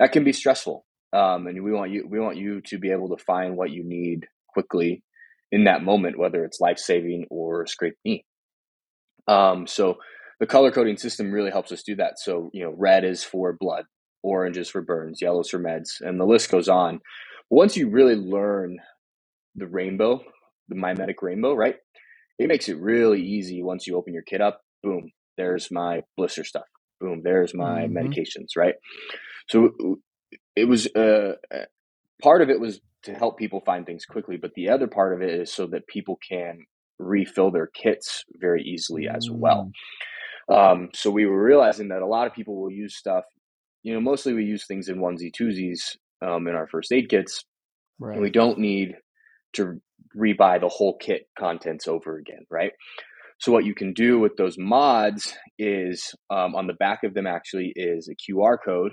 [0.00, 3.16] that can be stressful, um, and we want you we want you to be able
[3.16, 5.04] to find what you need quickly
[5.52, 8.24] in that moment, whether it's life saving or scraped knee.
[9.28, 9.98] Um, so
[10.40, 12.18] the color coding system really helps us do that.
[12.18, 13.84] So, you know, red is for blood,
[14.22, 17.00] orange is for burns, yellows for meds, and the list goes on.
[17.50, 18.78] Once you really learn
[19.54, 20.20] the rainbow,
[20.68, 21.76] the mimetic rainbow, right?
[22.38, 24.60] It makes it really easy once you open your kit up.
[24.82, 26.64] Boom, there's my blister stuff.
[27.00, 27.96] Boom, there's my mm-hmm.
[27.96, 28.74] medications, right?
[29.48, 29.70] So
[30.56, 31.34] it was uh,
[32.22, 35.22] part of it was to help people find things quickly, but the other part of
[35.22, 36.60] it is so that people can
[36.98, 39.70] refill their kits very easily as well.
[40.48, 40.54] Mm.
[40.54, 43.24] Um, so we were realizing that a lot of people will use stuff.
[43.82, 47.44] You know, mostly we use things in onesie twosies um, in our first aid kits,
[47.98, 48.14] right.
[48.14, 48.94] and we don't need
[49.54, 49.80] to
[50.16, 52.72] rebuy the whole kit contents over again, right?
[53.38, 57.26] So what you can do with those mods is um, on the back of them
[57.26, 58.92] actually is a QR code.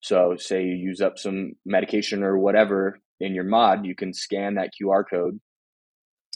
[0.00, 4.56] So say you use up some medication or whatever in your mod, you can scan
[4.56, 5.40] that QR code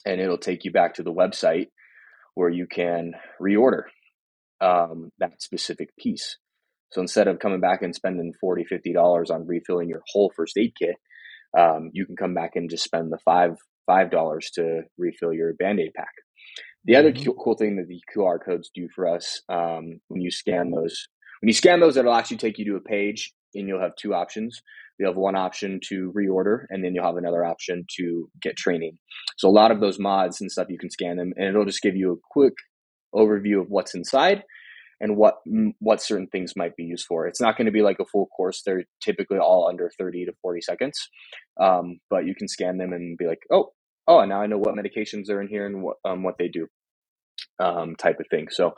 [0.07, 1.66] and it'll take you back to the website
[2.34, 3.12] where you can
[3.43, 3.82] reorder
[4.61, 6.36] um, that specific piece.
[6.93, 10.72] So instead of coming back and spending 40 $50 on refilling your whole first aid
[10.78, 10.97] kit,
[11.57, 15.55] um, you can come back and just spend the five five dollars to refill your
[15.55, 16.12] band-aid pack.
[16.84, 17.30] The other mm-hmm.
[17.42, 21.09] cool thing that the qr codes do for us um, when you scan those
[21.40, 24.14] when you scan those it'll actually take you to a page and you'll have two
[24.14, 24.61] options.
[24.99, 28.99] You'll have one option to reorder and then you'll have another option to get training.
[29.36, 31.82] So a lot of those mods and stuff you can scan them and it'll just
[31.82, 32.55] give you a quick
[33.14, 34.42] overview of what's inside
[35.01, 35.36] and what
[35.80, 37.26] what certain things might be used for.
[37.26, 38.62] It's not going to be like a full course.
[38.64, 41.09] They're typically all under 30 to 40 seconds.
[41.61, 43.70] Um, but you can scan them and be like, oh,
[44.09, 46.66] oh, now I know what medications are in here and what um, what they do,
[47.61, 48.49] um, type of thing.
[48.51, 48.72] So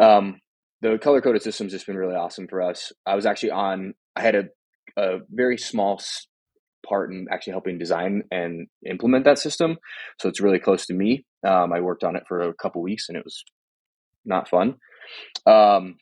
[0.00, 0.40] um,
[0.82, 2.92] the color coded system's just been really awesome for us.
[3.06, 3.94] I was actually on.
[4.16, 4.44] I had a
[4.98, 6.00] a very small
[6.88, 9.78] part in actually helping design and implement that system.
[10.20, 11.24] So it's really close to me.
[11.46, 13.44] Um, I worked on it for a couple weeks and it was
[14.24, 14.76] not fun.
[15.46, 15.96] Um,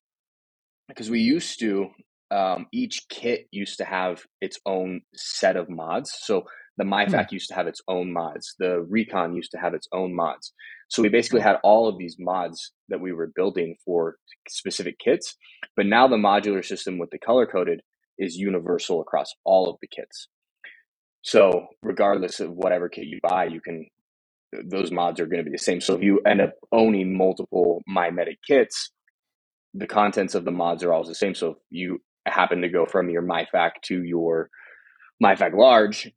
[0.88, 1.90] because we used to,
[2.30, 6.14] um, each kit used to have its own set of mods.
[6.22, 6.44] So
[6.78, 7.34] the MyFAK hmm.
[7.34, 8.54] used to have its own mods.
[8.58, 10.52] The Recon used to have its own mods.
[10.88, 14.16] So we basically had all of these mods that we were building for
[14.48, 15.36] specific kits.
[15.76, 17.82] But now the modular system with the color coded
[18.18, 20.28] is universal across all of the kits.
[21.22, 23.86] So regardless of whatever kit you buy, you can
[24.52, 25.80] those mods are going to be the same.
[25.80, 28.90] So if you end up owning multiple MyMedic kits,
[29.74, 31.34] the contents of the mods are all the same.
[31.34, 34.50] So if you happen to go from your MyFAK to your
[35.22, 36.10] MyFAK large,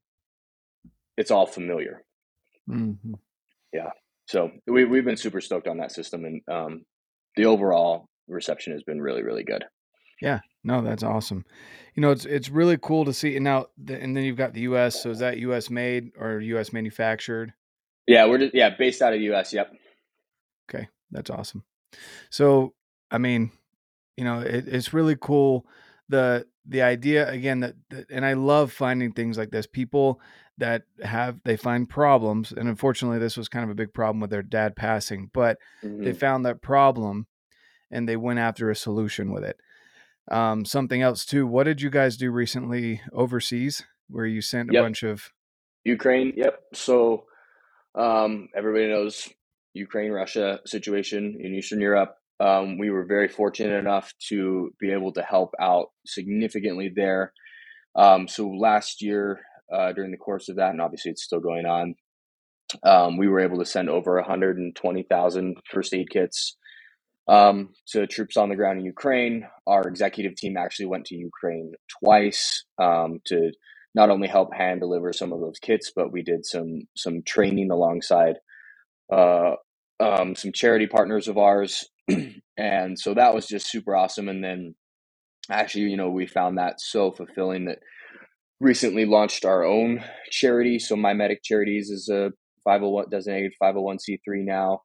[1.17, 2.03] it's all familiar.
[2.69, 3.13] Mm-hmm.
[3.73, 3.89] Yeah.
[4.27, 6.85] So we, we've been super stoked on that system and um,
[7.35, 9.65] the overall reception has been really, really good.
[10.21, 11.45] Yeah, no, that's awesome.
[11.95, 13.35] You know, it's it's really cool to see.
[13.35, 15.01] And now, the, and then you've got the U.S.
[15.01, 15.71] So is that U.S.
[15.71, 16.71] made or U.S.
[16.71, 17.53] manufactured?
[18.11, 19.53] Yeah, we're just, yeah based out of U.S.
[19.53, 19.73] Yep.
[20.69, 21.63] Okay, that's awesome.
[22.29, 22.73] So
[23.09, 23.51] I mean,
[24.17, 25.65] you know, it, it's really cool.
[26.09, 29.65] The the idea again that, that, and I love finding things like this.
[29.65, 30.19] People
[30.57, 34.29] that have they find problems, and unfortunately, this was kind of a big problem with
[34.29, 36.03] their dad passing, but mm-hmm.
[36.03, 37.27] they found that problem
[37.89, 39.57] and they went after a solution with it.
[40.29, 41.47] Um, something else too.
[41.47, 44.83] What did you guys do recently overseas, where you sent a yep.
[44.83, 45.29] bunch of
[45.85, 46.33] Ukraine?
[46.35, 46.59] Yep.
[46.73, 47.25] So
[47.95, 49.29] um, everybody knows
[49.73, 55.13] Ukraine Russia situation in Eastern Europe um, we were very fortunate enough to be able
[55.13, 57.33] to help out significantly there.
[57.95, 61.67] Um, so last year, uh, during the course of that, and obviously it's still going
[61.67, 61.93] on,
[62.83, 66.57] um, we were able to send over 120,000 first aid kits
[67.27, 69.45] um, to troops on the ground in Ukraine.
[69.67, 71.73] Our executive team actually went to Ukraine
[72.03, 73.51] twice um, to
[73.93, 77.71] not only help hand deliver some of those kits, but we did some some training
[77.71, 78.35] alongside
[79.11, 79.55] uh,
[79.99, 81.85] um, some charity partners of ours
[82.57, 84.29] and so that was just super awesome.
[84.29, 84.75] And then
[85.49, 87.79] actually, you know, we found that so fulfilling that
[88.59, 90.79] recently launched our own charity.
[90.79, 92.31] So MyMedic Charities is a
[92.63, 94.81] 501 designated 501c3 now.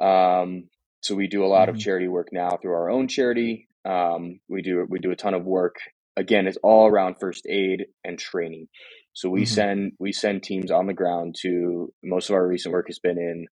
[0.00, 0.68] Um,
[1.02, 1.76] so we do a lot mm-hmm.
[1.76, 3.68] of charity work now through our own charity.
[3.84, 5.76] Um, we do we do a ton of work.
[6.16, 8.68] Again, it's all around first aid and training.
[9.12, 9.54] So we mm-hmm.
[9.54, 13.18] send we send teams on the ground to most of our recent work has been
[13.18, 13.46] in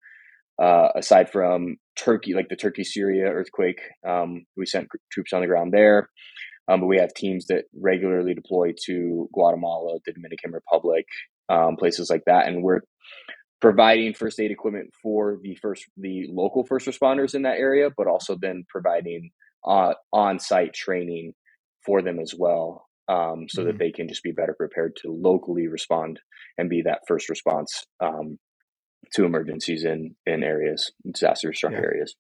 [0.62, 5.48] uh, aside from Turkey, like the Turkey Syria earthquake, um, we sent troops on the
[5.48, 6.10] ground there.
[6.70, 11.06] Um, but we have teams that regularly deploy to Guatemala, the Dominican Republic,
[11.50, 12.82] um, places like that, and we're
[13.60, 18.08] providing first aid equipment for the first the local first responders in that area, but
[18.08, 19.32] also then providing
[19.66, 21.34] uh, on site training
[21.86, 22.88] for them as well.
[23.08, 23.72] um, so mm-hmm.
[23.72, 26.20] that they can just be better prepared to locally respond
[26.58, 28.40] and be that first response um,
[29.14, 31.80] to emergencies in in areas, disaster struck yeah.
[31.80, 32.16] areas.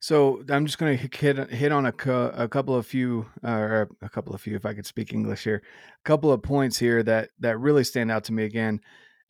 [0.00, 1.92] So I'm just going to hit hit on a,
[2.34, 5.62] a couple of few, or a couple of few, if I could speak English here,
[5.64, 8.44] a couple of points here that that really stand out to me.
[8.44, 8.80] Again,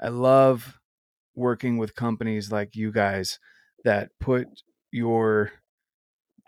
[0.00, 0.78] I love
[1.34, 3.38] working with companies like you guys
[3.84, 4.46] that put
[4.90, 5.52] your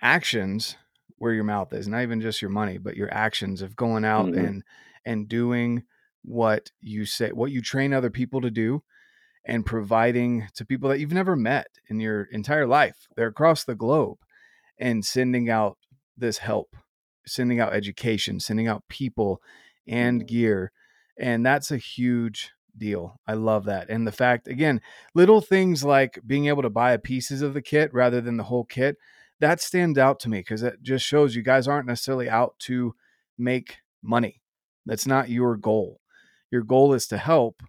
[0.03, 0.77] actions
[1.21, 4.27] where your mouth is, not even just your money, but your actions of going out
[4.27, 4.45] mm-hmm.
[4.45, 4.63] and
[5.05, 5.85] and doing
[6.23, 8.83] what you say, what you train other people to do,
[9.45, 13.07] and providing to people that you've never met in your entire life.
[13.17, 14.19] They're across the globe
[14.79, 15.77] and sending out
[16.17, 16.75] this help,
[17.27, 19.43] sending out education, sending out people
[19.87, 20.27] and mm-hmm.
[20.27, 20.73] gear.
[21.19, 23.21] And that's a huge deal.
[23.27, 23.91] I love that.
[23.91, 24.81] And the fact, again,
[25.15, 28.65] little things like being able to buy pieces of the kit rather than the whole
[28.65, 28.97] kit,
[29.41, 32.95] that stands out to me because it just shows you guys aren't necessarily out to
[33.39, 34.41] make money.
[34.87, 36.01] That's not your goal.
[36.51, 37.63] Your goal is to help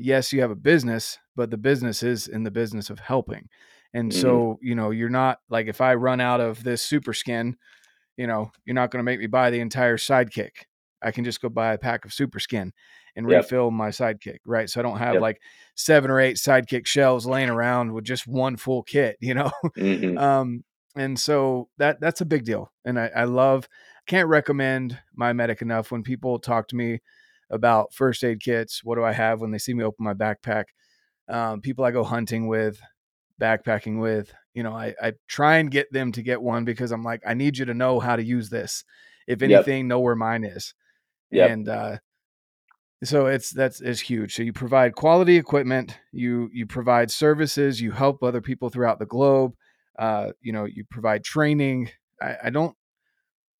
[0.00, 3.48] yes, you have a business, but the business is in the business of helping.
[3.92, 4.20] And mm-hmm.
[4.20, 7.56] so, you know, you're not like if I run out of this super skin,
[8.16, 10.64] you know, you're not going to make me buy the entire sidekick.
[11.02, 12.72] I can just go buy a pack of super skin
[13.16, 13.42] and yep.
[13.42, 14.68] refill my sidekick, right?
[14.68, 15.22] So I don't have yep.
[15.22, 15.40] like
[15.74, 19.50] seven or eight sidekick shells laying around with just one full kit, you know.
[19.76, 20.18] Mm-hmm.
[20.18, 20.64] Um,
[20.96, 22.72] and so that that's a big deal.
[22.84, 23.68] And I, I love
[24.06, 27.00] can't recommend My Medic enough when people talk to me
[27.50, 28.82] about first aid kits.
[28.82, 30.64] What do I have when they see me open my backpack?
[31.28, 32.80] Um, people I go hunting with,
[33.40, 37.04] backpacking with, you know, I, I try and get them to get one because I'm
[37.04, 38.84] like, I need you to know how to use this.
[39.26, 39.86] If anything, yep.
[39.86, 40.74] know where mine is.
[41.30, 41.50] Yep.
[41.50, 41.96] And uh,
[43.04, 44.34] so it's that's is huge.
[44.34, 49.06] So you provide quality equipment, you you provide services, you help other people throughout the
[49.06, 49.54] globe.
[50.00, 51.90] Uh, you know, you provide training.
[52.22, 52.74] I, I don't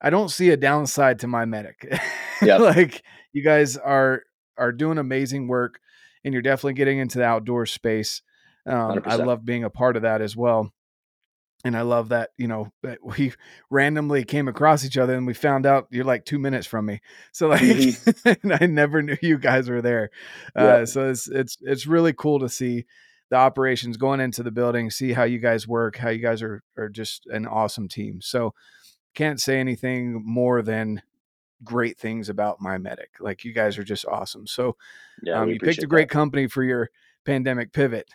[0.01, 1.87] I don't see a downside to My Medic.
[2.43, 2.57] Yeah.
[2.57, 3.03] like
[3.35, 4.23] you guys are
[4.57, 5.79] are doing amazing work
[6.25, 8.23] and you're definitely getting into the outdoor space.
[8.67, 10.73] Um, I love being a part of that as well.
[11.67, 13.35] And I love that, you know, that we
[13.69, 17.03] randomly came across each other and we found out you're like two minutes from me.
[17.33, 18.53] So like, mm-hmm.
[18.63, 20.09] I never knew you guys were there.
[20.57, 20.63] Yeah.
[20.63, 22.87] Uh, so it's, it's, it's really cool to see
[23.31, 26.63] the operations going into the building, see how you guys work, how you guys are,
[26.77, 28.21] are just an awesome team.
[28.21, 28.55] So
[29.15, 31.03] can't say anything more than
[31.63, 33.11] great things about My Medic.
[33.21, 34.47] Like you guys are just awesome.
[34.47, 34.77] So
[35.23, 36.15] yeah, um, you picked a great that.
[36.15, 36.91] company for your
[37.25, 38.09] pandemic pivot.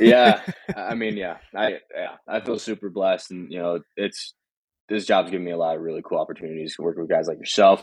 [0.00, 0.42] yeah,
[0.76, 4.34] I mean, yeah, I yeah, I feel super blessed, and you know, it's
[4.88, 7.38] this job's given me a lot of really cool opportunities to work with guys like
[7.38, 7.82] yourself,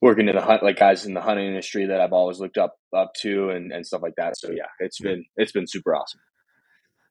[0.00, 2.76] working in the hunt, like guys in the hunting industry that I've always looked up
[2.96, 4.38] up to, and and stuff like that.
[4.38, 6.20] So yeah, it's been it's been super awesome.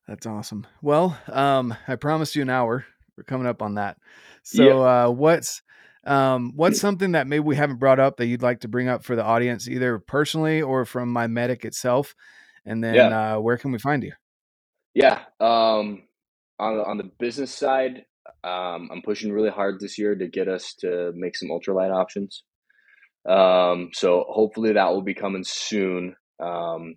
[0.08, 0.66] That's awesome.
[0.82, 2.86] Well, um, I promised you an hour.
[3.16, 3.98] We're coming up on that.
[4.44, 5.06] So, yeah.
[5.06, 5.62] uh, what's
[6.04, 9.04] um, what's something that maybe we haven't brought up that you'd like to bring up
[9.04, 12.16] for the audience, either personally or from My Medic itself?
[12.66, 13.36] And then yeah.
[13.36, 14.14] uh, where can we find you?
[14.94, 15.20] Yeah.
[15.40, 16.04] Um,
[16.58, 18.06] on, on the business side,
[18.44, 22.44] um, I'm pushing really hard this year to get us to make some ultralight options.
[23.28, 26.16] Um, so hopefully that will be coming soon.
[26.40, 26.96] Um,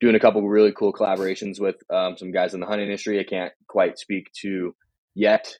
[0.00, 3.20] doing a couple really cool collaborations with um, some guys in the hunting industry.
[3.20, 4.74] I can't quite speak to
[5.14, 5.56] yet,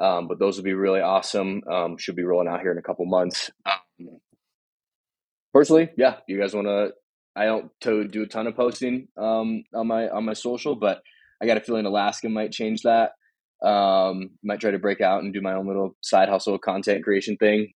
[0.00, 1.62] um, but those will be really awesome.
[1.70, 3.50] Um, should be rolling out here in a couple months.
[3.66, 4.20] Um,
[5.52, 6.92] personally, yeah, you guys want to?
[7.36, 11.02] I don't to do a ton of posting um, on my on my social, but
[11.42, 13.12] I got a feeling Alaska might change that.
[13.62, 17.36] Um, might try to break out and do my own little side hustle content creation
[17.36, 17.72] thing.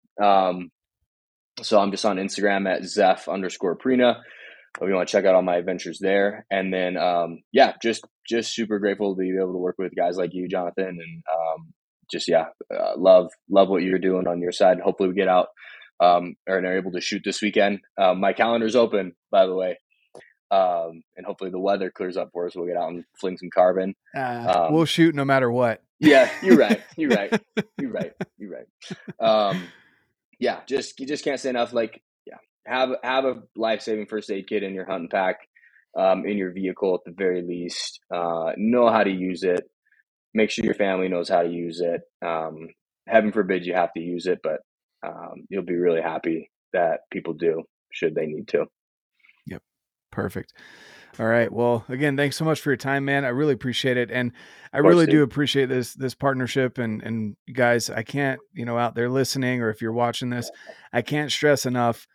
[1.61, 4.21] So I'm just on Instagram at Zeff underscore Prina.
[4.79, 8.05] If you want to check out all my adventures there, and then um, yeah, just
[8.27, 11.73] just super grateful to be able to work with guys like you, Jonathan, and um,
[12.09, 14.79] just yeah, uh, love love what you're doing on your side.
[14.79, 15.49] Hopefully, we get out
[16.01, 17.79] um, or are able to shoot this weekend.
[17.97, 19.77] Um, my calendar's open, by the way,
[20.49, 22.55] um, and hopefully the weather clears up for us.
[22.55, 23.95] We'll get out and fling some carbon.
[24.15, 25.83] Uh, um, we'll shoot no matter what.
[25.99, 26.81] Yeah, you're right.
[26.97, 27.41] You're right.
[27.79, 28.13] You're right.
[28.39, 28.67] You're right.
[29.19, 29.67] Um,
[30.41, 31.71] yeah, just you just can't say enough.
[31.71, 35.37] Like, yeah, have have a life saving first aid kit in your hunting pack.
[35.93, 37.99] Um, in your vehicle at the very least.
[38.09, 39.69] Uh, know how to use it
[40.33, 42.01] make sure your family knows how to use it.
[42.25, 42.69] Um,
[43.07, 44.61] heaven forbid you have to use it, but
[45.05, 48.65] um, you'll be really happy that people do should they need to.
[49.47, 49.61] Yep.
[50.11, 50.53] Perfect.
[51.19, 51.51] All right.
[51.51, 53.25] Well, again, thanks so much for your time, man.
[53.25, 54.09] I really appreciate it.
[54.11, 54.31] And
[54.71, 58.95] I really do appreciate this, this partnership and, and guys, I can't, you know, out
[58.95, 60.49] there listening, or if you're watching this,
[60.93, 62.07] I can't stress enough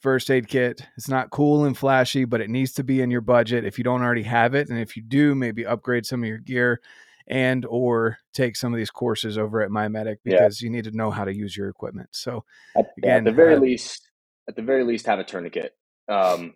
[0.00, 0.82] first aid kit.
[0.96, 3.84] It's not cool and flashy, but it needs to be in your budget if you
[3.84, 4.68] don't already have it.
[4.68, 6.80] And if you do, maybe upgrade some of your gear
[7.26, 10.66] and or take some of these courses over at MyMedic because yeah.
[10.66, 12.10] you need to know how to use your equipment.
[12.12, 12.44] So
[12.76, 14.08] at, again, at the very uh, least,
[14.48, 15.74] at the very least, have a tourniquet.
[16.08, 16.54] Um,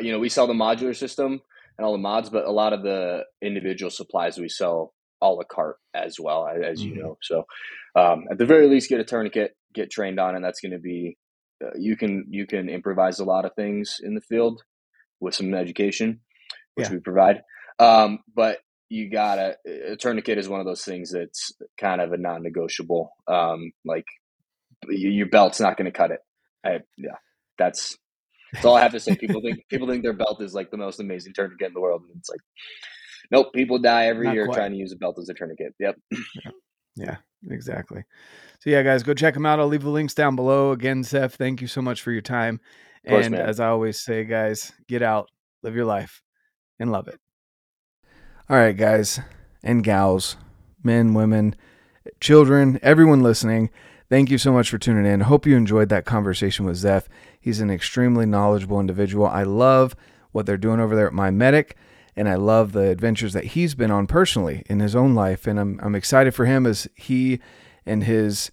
[0.00, 1.40] you know, we sell the modular system
[1.78, 5.44] and all the mods, but a lot of the individual supplies we sell a la
[5.44, 6.96] carte as well, as mm-hmm.
[6.96, 7.18] you know.
[7.22, 7.46] So
[7.94, 10.78] um, at the very least, get a tourniquet, get trained on, and that's going to
[10.78, 11.16] be
[11.62, 14.62] uh, you can you can improvise a lot of things in the field
[15.20, 16.20] with some education,
[16.74, 16.94] which yeah.
[16.94, 17.42] we provide.
[17.78, 22.18] Um, but you gotta a tourniquet is one of those things that's kind of a
[22.18, 23.10] non-negotiable.
[23.26, 24.06] Um, like
[24.88, 26.20] your belt's not going to cut it.
[26.64, 27.16] I, yeah,
[27.58, 27.96] that's
[28.52, 29.16] that's all I have to say.
[29.16, 32.02] People think people think their belt is like the most amazing tourniquet in the world,
[32.02, 32.40] and it's like,
[33.30, 33.52] nope.
[33.54, 34.56] People die every not year quite.
[34.56, 35.74] trying to use a belt as a tourniquet.
[35.78, 35.96] Yep.
[36.10, 36.50] Yeah.
[36.96, 37.16] yeah,
[37.50, 38.04] exactly.
[38.60, 39.60] So yeah, guys, go check them out.
[39.60, 40.72] I'll leave the links down below.
[40.72, 42.60] Again, Zeff, thank you so much for your time.
[43.08, 43.48] Course, and man.
[43.48, 45.28] as I always say, guys, get out,
[45.62, 46.22] live your life,
[46.78, 47.18] and love it.
[48.48, 49.20] All right, guys
[49.62, 50.36] and gals,
[50.82, 51.54] men, women,
[52.20, 53.70] children, everyone listening.
[54.12, 55.20] Thank you so much for tuning in.
[55.20, 57.06] Hope you enjoyed that conversation with Zeff.
[57.40, 59.24] He's an extremely knowledgeable individual.
[59.24, 59.96] I love
[60.32, 61.70] what they're doing over there at MyMedic,
[62.14, 65.46] and I love the adventures that he's been on personally in his own life.
[65.46, 67.40] And I'm, I'm excited for him as he
[67.86, 68.50] and his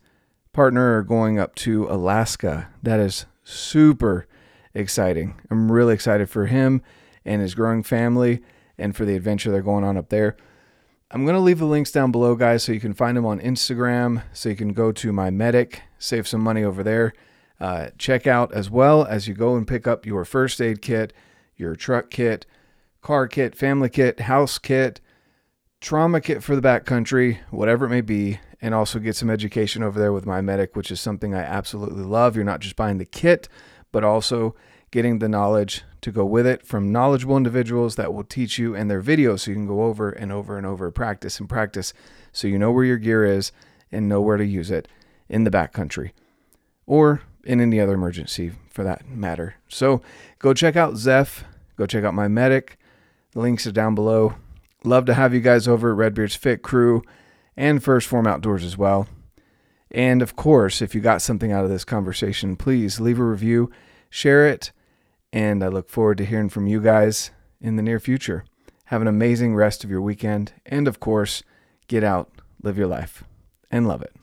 [0.54, 2.70] partner are going up to Alaska.
[2.82, 4.28] That is super
[4.74, 5.42] exciting.
[5.52, 6.82] I'm really excited for him
[7.26, 8.42] and his growing family
[8.78, 10.38] and for the adventure they're going on up there.
[11.12, 13.40] I'm going to leave the links down below, guys, so you can find them on
[13.40, 17.14] Instagram, so you can go to My Medic, save some money over there.
[17.60, 21.12] Uh, check out as well as you go and pick up your first aid kit,
[21.58, 22.46] your truck kit,
[23.02, 25.02] car kit, family kit, house kit,
[25.82, 30.00] trauma kit for the backcountry, whatever it may be, and also get some education over
[30.00, 32.36] there with My Medic, which is something I absolutely love.
[32.36, 33.50] You're not just buying the kit,
[33.92, 34.54] but also
[34.92, 38.88] getting the knowledge to go with it from knowledgeable individuals that will teach you in
[38.88, 41.94] their videos so you can go over and over and over, practice and practice
[42.32, 43.52] so you know where your gear is
[43.92, 44.88] and know where to use it
[45.28, 46.12] in the backcountry
[46.86, 49.56] or in any other emergency for that matter.
[49.68, 50.02] So
[50.40, 51.44] go check out Zeff,
[51.76, 52.72] go check out MyMedic.
[53.32, 54.36] The links are down below.
[54.84, 57.04] Love to have you guys over at Redbeard's Fit Crew
[57.56, 59.08] and 1st Phorm Outdoors as well.
[59.92, 63.70] And of course, if you got something out of this conversation, please leave a review,
[64.10, 64.72] share it
[65.32, 68.46] and I look forward to hearing from you guys in the near future.
[68.86, 70.54] Have an amazing rest of your weekend.
[70.66, 71.44] And of course,
[71.88, 72.32] get out,
[72.64, 73.24] live your life,
[73.70, 74.16] and love it.